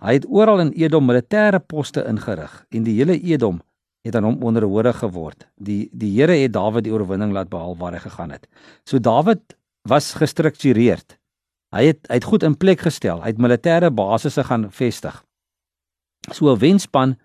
hy 0.00 0.12
het 0.12 0.26
oral 0.28 0.60
in 0.60 0.72
Edom 0.72 1.04
militêre 1.08 1.60
poste 1.60 2.04
ingerig 2.08 2.64
en 2.70 2.82
die 2.86 2.94
hele 2.96 3.18
Edom 3.20 3.60
het 4.02 4.16
aan 4.16 4.26
hom 4.26 4.42
onderhoorig 4.42 4.98
geword. 4.98 5.46
Die 5.56 5.88
die 5.92 6.10
Here 6.16 6.34
het 6.34 6.52
Dawid 6.52 6.84
die 6.84 6.92
oorwinning 6.92 7.32
laat 7.32 7.50
behaal 7.50 7.76
waar 7.78 7.94
hy 7.96 8.02
gegaan 8.02 8.34
het. 8.34 8.48
So 8.84 8.98
Dawid 8.98 9.56
was 9.88 10.14
gestruktureerd. 10.18 11.18
Hy 11.72 11.86
het 11.92 12.06
hy 12.10 12.18
het 12.18 12.28
goed 12.28 12.42
in 12.42 12.56
plek 12.56 12.82
gestel. 12.84 13.22
Hy 13.22 13.32
het 13.32 13.42
militêre 13.42 13.90
basisse 13.94 14.44
gaan 14.44 14.70
vestig. 14.70 15.22
So 16.30 16.52
'n 16.52 16.58
wenspan 16.58 17.16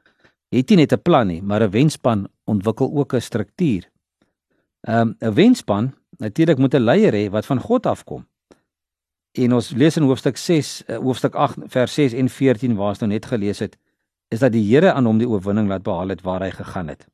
het 0.50 0.70
nie 0.70 0.78
net 0.78 0.94
'n 0.94 1.02
plan 1.02 1.28
nie, 1.28 1.42
maar 1.42 1.62
'n 1.62 1.72
wenspan 1.72 2.28
ontwikkel 2.46 2.92
ook 2.94 3.14
'n 3.14 3.22
struktuur. 3.22 3.90
Ehm, 4.88 5.10
'n 5.20 5.28
um, 5.28 5.34
wenspan 5.34 5.94
natuurlik 6.18 6.58
moet 6.58 6.74
'n 6.74 6.84
leier 6.84 7.14
hê 7.14 7.30
wat 7.30 7.46
van 7.46 7.60
God 7.60 7.86
afkom. 7.86 8.28
En 9.32 9.54
ons 9.54 9.70
lees 9.70 9.98
in 9.98 10.04
hoofstuk 10.04 10.38
6, 10.38 10.84
uh, 10.88 10.98
hoofstuk 10.98 11.36
8 11.36 11.58
vers 11.66 11.94
6 11.94 12.14
en 12.14 12.30
14 12.30 12.76
waar 12.76 12.90
ons 12.90 13.00
nou 13.00 13.12
net 13.12 13.26
gelees 13.26 13.60
het, 13.60 13.78
is 14.34 14.40
dat 14.40 14.52
die 14.52 14.64
Here 14.64 14.94
aan 14.94 15.06
hom 15.06 15.18
die 15.18 15.30
oorwinning 15.30 15.70
laat 15.70 15.84
behaal 15.84 16.10
het 16.16 16.22
waar 16.22 16.44
hy 16.44 16.52
gegaan 16.52 16.88
het. 16.88 17.08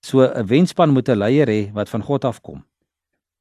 So 0.00 0.22
'n 0.22 0.46
wenspan 0.46 0.90
moet 0.90 1.08
'n 1.08 1.18
leier 1.18 1.48
hê 1.48 1.72
wat 1.72 1.88
van 1.88 2.02
God 2.02 2.24
afkom. 2.24 2.64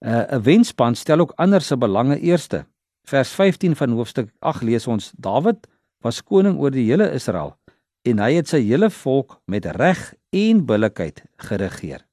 'n 0.05 0.25
'n 0.35 0.41
wenspan 0.41 0.95
stel 0.95 1.19
ook 1.19 1.33
ander 1.35 1.61
se 1.61 1.77
belange 1.77 2.19
eerste. 2.19 2.65
Vers 3.03 3.29
15 3.29 3.75
van 3.75 3.89
hoofstuk 3.91 4.29
8 4.39 4.63
lees 4.63 4.87
ons: 4.87 5.11
Dawid 5.17 5.67
was 6.01 6.23
koning 6.23 6.59
oor 6.59 6.71
die 6.71 6.85
hele 6.85 7.11
Israel 7.11 7.57
en 8.05 8.19
hy 8.19 8.33
het 8.37 8.47
sy 8.47 8.61
hele 8.61 8.89
volk 8.89 9.39
met 9.45 9.65
reg 9.65 10.13
en 10.29 10.65
billikheid 10.65 11.23
geregeer. 11.37 12.05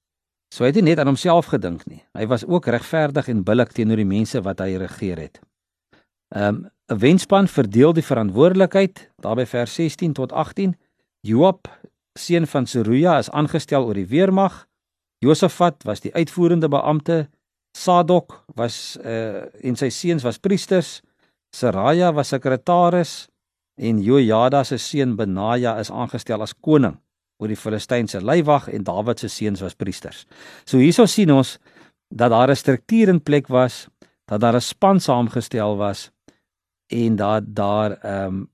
So 0.52 0.64
hy 0.64 0.72
het 0.72 0.80
nie 0.80 0.90
net 0.90 0.98
aan 0.98 1.08
homself 1.12 1.46
gedink 1.52 1.86
nie. 1.88 2.02
Hy 2.12 2.26
was 2.28 2.44
ook 2.44 2.66
regverdig 2.66 3.28
en 3.28 3.44
billik 3.44 3.72
teenoor 3.72 3.96
die 3.96 4.08
mense 4.08 4.40
wat 4.44 4.60
hy 4.60 4.76
regeer 4.76 5.18
het. 5.18 5.40
Um 6.34 6.68
'n 6.88 6.98
wenspan 6.98 7.48
verdeel 7.48 7.92
die 7.92 8.04
verantwoordelikheid 8.04 9.10
daarby 9.20 9.46
vers 9.46 9.74
16 9.74 10.12
tot 10.12 10.32
18. 10.32 10.76
Joab, 11.22 11.68
seun 12.18 12.46
van 12.50 12.66
Seruja, 12.66 13.18
is 13.22 13.30
aangestel 13.30 13.86
oor 13.86 13.94
die 13.94 14.08
weermag. 14.10 14.64
Josafat 15.22 15.84
was 15.86 16.02
die 16.02 16.10
uitvoerende 16.14 16.66
beampte. 16.68 17.28
Sadok 17.78 18.40
was 18.58 18.98
uh 18.98 19.46
en 19.62 19.78
sy 19.78 19.88
seuns 19.94 20.26
was 20.26 20.40
priesters. 20.42 21.00
Seraja 21.54 22.10
was 22.12 22.32
sekretaris 22.34 23.28
en 23.78 24.00
Jojada 24.02 24.64
se 24.64 24.80
seun 24.82 25.14
Benaja 25.16 25.76
is 25.80 25.92
aangestel 25.94 26.42
as 26.42 26.56
koning 26.58 26.98
oor 27.38 27.48
die 27.48 27.58
Filistynse 27.58 28.20
leiwag 28.20 28.68
en 28.72 28.84
Dawid 28.84 29.22
se 29.22 29.30
seuns 29.30 29.62
was 29.62 29.78
priesters. 29.78 30.26
So 30.66 30.82
hierso 30.82 31.06
sien 31.06 31.30
ons 31.30 31.58
dat 32.10 32.30
daar 32.30 32.50
'n 32.50 32.56
struktuur 32.56 33.08
in 33.08 33.22
plek 33.22 33.46
was, 33.46 33.88
dat 34.26 34.40
daar 34.40 34.56
'n 34.56 34.60
span 34.60 35.00
saamgestel 35.00 35.76
was 35.76 36.10
en 36.90 37.16
dat 37.16 37.54
daar 37.54 37.92
ehm 38.02 38.26
um, 38.26 38.50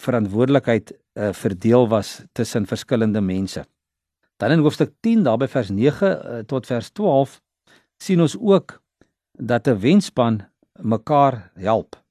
verantwoordelikheid 0.00 1.01
uh, 1.14 1.32
verdeel 1.32 1.88
was 1.88 2.22
tussen 2.32 2.66
verskillende 2.66 3.20
mense. 3.20 3.64
Dan 4.36 4.50
in 4.50 4.58
hoofstuk 4.58 4.92
10 5.00 5.22
daarby 5.22 5.46
vers 5.46 5.68
9 5.68 6.08
uh, 6.08 6.38
eh, 6.38 6.44
tot 6.46 6.66
vers 6.66 6.90
12 6.90 7.40
sien 8.02 8.20
ons 8.20 8.36
ook 8.38 8.82
dat 9.32 9.66
'n 9.68 9.78
wenspan 9.78 10.40
mekaar 10.80 11.50
help. 11.54 12.02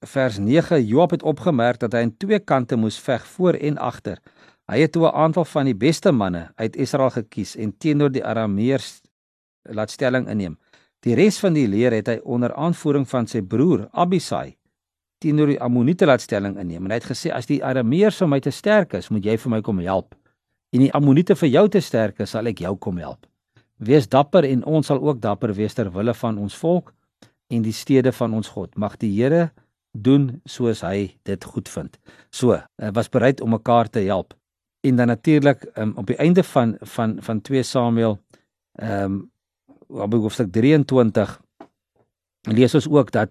Vers 0.00 0.38
9 0.38 0.84
Joab 0.84 1.10
het 1.10 1.22
opgemerk 1.22 1.78
dat 1.78 1.92
hy 1.92 1.98
aan 1.98 2.16
twee 2.16 2.38
kante 2.38 2.76
moes 2.76 2.98
veg 2.98 3.26
voor 3.26 3.52
en 3.52 3.78
agter. 3.78 4.18
Hy 4.66 4.80
het 4.80 4.92
toe 4.92 5.06
'n 5.06 5.14
aantal 5.14 5.44
van 5.44 5.64
die 5.64 5.76
beste 5.76 6.12
manne 6.12 6.52
uit 6.54 6.76
Israel 6.76 7.10
gekies 7.10 7.56
en 7.56 7.76
teenoor 7.78 8.10
die 8.10 8.24
Arameërs 8.24 9.00
laat 9.62 9.90
stelling 9.90 10.28
inneem. 10.28 10.58
Die 11.00 11.14
res 11.14 11.38
van 11.38 11.52
die 11.52 11.68
leer 11.68 11.92
het 11.92 12.06
hy 12.06 12.20
onder 12.24 12.54
aanvoering 12.54 13.08
van 13.08 13.26
sy 13.26 13.42
broer 13.42 13.88
Abisai 13.92 14.56
teenoor 15.18 15.46
die 15.46 15.60
Ammoniete 15.60 16.06
laat 16.06 16.20
stelling 16.20 16.58
inneem. 16.60 16.84
En 16.84 16.90
hy 16.90 17.00
het 17.00 17.08
gesê 17.08 17.32
as 17.32 17.48
die 17.48 17.62
Arameërs 17.64 18.18
vir 18.22 18.28
my 18.28 18.40
te 18.40 18.52
sterk 18.52 18.94
is, 18.98 19.10
moet 19.10 19.24
jy 19.24 19.36
vir 19.40 19.50
my 19.50 19.60
kom 19.64 19.78
help. 19.84 20.14
En 20.74 20.82
die 20.84 20.92
Ammoniete 20.92 21.36
vir 21.36 21.48
jou 21.48 21.68
te 21.72 21.80
sterk 21.80 22.20
is, 22.20 22.30
sal 22.34 22.46
ek 22.50 22.60
jou 22.64 22.74
kom 22.76 22.98
help. 23.00 23.26
Wees 23.76 24.08
dapper 24.08 24.44
en 24.48 24.64
ons 24.64 24.86
sal 24.86 25.00
ook 25.00 25.20
dapper 25.20 25.52
wees 25.56 25.74
ter 25.76 25.90
wille 25.92 26.14
van 26.14 26.38
ons 26.40 26.56
volk 26.56 26.92
en 27.52 27.62
die 27.62 27.74
stede 27.76 28.12
van 28.12 28.34
ons 28.34 28.48
God. 28.48 28.74
Mag 28.76 28.96
die 29.00 29.12
Here 29.14 29.50
doen 29.92 30.40
soos 30.44 30.82
hy 30.84 31.16
dit 31.24 31.44
goed 31.44 31.68
vind. 31.72 31.96
So, 32.30 32.58
was 32.92 33.08
bereid 33.12 33.40
om 33.40 33.54
mekaar 33.54 33.88
te 33.88 34.04
help. 34.08 34.34
En 34.84 34.96
dan 34.96 35.06
natuurlik 35.06 35.64
um, 35.76 35.92
op 35.96 36.06
die 36.06 36.18
einde 36.20 36.42
van 36.44 36.76
van 36.80 37.16
van 37.20 37.40
2 37.40 37.62
Samuel 37.62 38.18
ehm 38.72 39.16
um, 39.88 40.10
hoofstuk 40.10 40.52
23 40.52 41.40
lees 42.50 42.74
ons 42.74 42.88
ook 42.88 43.10
dat 43.10 43.30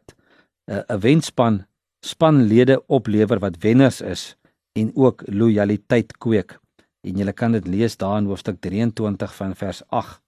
eh, 0.66 0.78
'n 0.78 0.94
uh, 0.94 1.00
wenspan 1.00 1.66
spanlede 2.06 2.80
oplewer 2.88 3.40
wat 3.42 3.58
wenners 3.64 4.02
is 4.02 4.36
en 4.78 4.92
ook 4.96 5.24
lojaliteit 5.26 6.18
kweek. 6.22 6.58
En 7.06 7.18
jy 7.18 7.34
kan 7.38 7.54
dit 7.56 7.68
lees 7.68 7.98
daar 7.98 8.18
in 8.22 8.30
hoofstuk 8.30 8.60
23 8.62 9.36
van 9.36 9.56
vers 9.56 9.82
8 9.90 10.22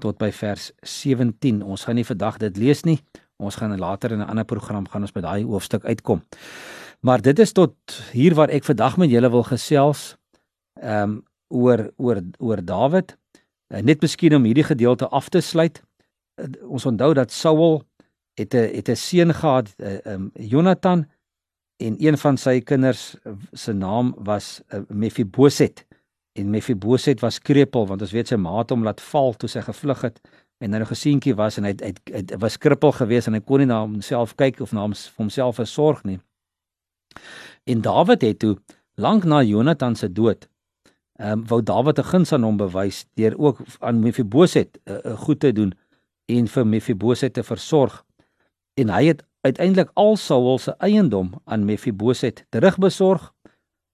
tot 0.00 0.18
by 0.18 0.30
vers 0.32 0.70
17. 0.86 1.62
Ons 1.62 1.84
gaan 1.84 1.98
nie 1.98 2.06
vandag 2.06 2.38
dit 2.40 2.56
lees 2.56 2.84
nie. 2.88 2.98
Ons 3.40 3.58
gaan 3.60 3.76
later 3.78 4.12
in 4.12 4.20
'n 4.20 4.28
ander 4.28 4.44
program 4.44 4.88
gaan 4.88 5.02
ons 5.02 5.12
by 5.12 5.20
daai 5.20 5.44
hoofstuk 5.44 5.84
uitkom. 5.84 6.22
Maar 7.00 7.22
dit 7.22 7.38
is 7.38 7.52
tot 7.52 7.74
hier 8.12 8.34
waar 8.34 8.48
ek 8.48 8.64
vandag 8.64 8.96
met 8.96 9.10
julle 9.10 9.30
wil 9.30 9.42
gesels 9.42 10.16
ehm 10.80 11.02
um, 11.02 11.24
oor 11.48 11.90
oor 11.96 12.22
oor 12.38 12.64
Dawid. 12.64 13.16
Uh, 13.68 13.80
net 13.82 14.00
miskien 14.02 14.34
om 14.34 14.44
hierdie 14.44 14.64
gedeelte 14.64 15.08
af 15.08 15.28
te 15.28 15.40
sluit. 15.40 15.82
Uh, 16.36 16.46
ons 16.68 16.86
onthou 16.86 17.14
dat 17.14 17.32
Saul 17.32 17.82
het 18.34 18.54
'n 18.54 18.74
het 18.76 18.88
'n 18.88 18.96
seun 18.96 19.34
gehad, 19.34 19.74
uh, 19.78 19.98
um, 20.04 20.30
Jonathan 20.34 21.06
en 21.80 21.96
een 21.98 22.18
van 22.18 22.36
sy 22.36 22.58
kinders 22.60 23.14
se 23.52 23.72
naam 23.72 24.12
was 24.18 24.60
uh, 24.68 24.80
Mephiboset. 24.88 25.86
En 26.38 26.50
Mephiboset 26.50 27.20
was 27.20 27.40
krepeel 27.40 27.86
want 27.88 28.04
ons 28.04 28.12
weet 28.12 28.28
sy 28.28 28.36
ma 28.36 28.58
het 28.58 28.74
hom 28.74 28.84
laat 28.86 29.00
val 29.00 29.32
toe 29.34 29.48
sy 29.48 29.62
gevlug 29.64 30.04
het 30.06 30.20
en 30.60 30.76
hy 30.76 30.80
'n 30.80 30.92
gesientjie 30.92 31.34
was 31.34 31.56
en 31.56 31.64
hy 31.64 31.72
het, 31.72 31.84
het, 31.84 32.00
het 32.12 32.34
was 32.40 32.58
krippel 32.58 32.92
geweest 32.92 33.26
en 33.26 33.34
hy 33.34 33.40
kon 33.40 33.58
nie 33.58 33.66
na 33.66 33.80
homself 33.80 34.36
kyk 34.36 34.60
of 34.60 34.72
na 34.72 34.84
hom 34.84 34.94
homself 35.16 35.56
versorg 35.56 36.04
nie. 36.04 36.20
En 37.64 37.80
Dawid 37.80 38.22
het 38.22 38.38
toe 38.38 38.58
lank 38.94 39.24
na 39.24 39.42
Jonathan 39.42 39.96
se 39.96 40.12
dood 40.12 40.48
ehm 41.20 41.32
um, 41.32 41.46
wou 41.46 41.62
Dawid 41.62 41.98
'n 41.98 42.10
guns 42.12 42.32
aan 42.32 42.42
hom 42.42 42.56
bewys 42.56 43.06
deur 43.14 43.38
ook 43.38 43.58
aan 43.80 44.00
Mephiboset 44.00 44.78
'n 44.84 44.90
uh, 44.92 44.98
uh, 45.04 45.18
goed 45.18 45.40
te 45.40 45.52
doen 45.52 45.72
en 46.26 46.48
vir 46.48 46.66
Mephiboset 46.66 47.32
te 47.32 47.42
versorg. 47.42 48.04
en 48.74 48.88
hy 48.88 49.04
het 49.06 49.24
uiteindelik 49.40 49.90
al 49.94 50.16
Saul 50.16 50.58
se 50.58 50.74
eiendom 50.78 51.32
aan 51.44 51.64
Mefiboset 51.64 52.44
terugbesorg. 52.48 53.32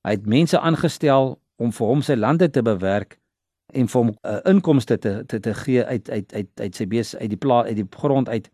Hy 0.06 0.10
het 0.10 0.26
mense 0.26 0.58
aangestel 0.60 1.36
om 1.56 1.72
vir 1.72 1.86
hom 1.86 2.02
sy 2.02 2.14
lande 2.14 2.50
te 2.50 2.62
bewerk 2.62 3.18
en 3.74 3.88
vir 3.90 4.00
hom 4.00 4.12
uh, 4.22 4.38
inkomste 4.46 4.98
te 4.98 5.22
te 5.26 5.40
te 5.40 5.54
gee 5.54 5.84
uit 5.84 6.10
uit 6.10 6.32
uit 6.32 6.60
uit 6.60 6.78
sy 6.78 6.86
bees 6.86 7.14
uit 7.16 7.30
die 7.30 7.40
plaas 7.40 7.66
uit 7.66 7.80
die 7.80 7.88
grond 7.90 8.28
uit. 8.28 8.50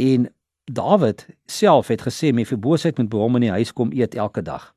En 0.00 0.28
Dawid 0.72 1.26
self 1.46 1.90
het 1.92 2.02
gesê 2.06 2.32
Mefiboset 2.32 2.98
moet 2.98 3.10
by 3.12 3.20
hom 3.20 3.36
in 3.36 3.48
die 3.48 3.52
huis 3.52 3.72
kom 3.72 3.92
eet 3.92 4.14
elke 4.14 4.42
dag. 4.42 4.70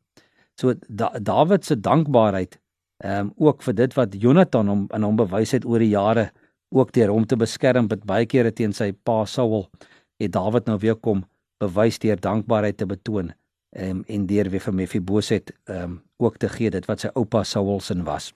So 0.60 0.74
da, 0.88 1.13
Dawid 1.20 1.66
se 1.66 1.80
dankbaarheid 1.80 2.60
ehm 3.06 3.28
um, 3.28 3.34
ook 3.38 3.62
vir 3.62 3.76
dit 3.76 3.94
wat 3.94 4.16
Jonathan 4.18 4.68
hom 4.68 4.86
aan 4.90 5.04
hom 5.04 5.16
bewys 5.16 5.52
het 5.54 5.66
oor 5.66 5.80
die 5.80 5.94
jare 5.94 6.32
ook 6.74 6.92
deur 6.92 7.13
hom 7.13 7.26
te 7.26 7.38
beskerm 7.38 7.88
met 7.88 8.04
baie 8.04 8.26
kere 8.26 8.52
teen 8.52 8.74
sy 8.74 8.92
pa 8.92 9.26
Saul 9.26 9.68
het 10.17 10.32
Dawid 10.32 10.65
nou 10.65 10.77
weer 10.82 10.95
kom 10.95 11.25
bewys 11.58 11.99
deur 11.99 12.19
dankbaarheid 12.19 12.77
te 12.77 12.86
betoon 12.86 13.32
um, 13.77 14.03
en 14.08 14.25
deur 14.25 14.49
weer 14.49 14.62
vir 14.62 14.73
Mefiboset 14.73 15.53
ehm 15.65 15.84
um, 15.84 16.01
ook 16.17 16.38
te 16.41 16.49
gee 16.49 16.69
dit 16.73 16.86
wat 16.89 16.99
sy 17.03 17.10
oupa 17.13 17.43
Saul 17.45 17.80
se 17.80 17.93
was. 18.03 18.34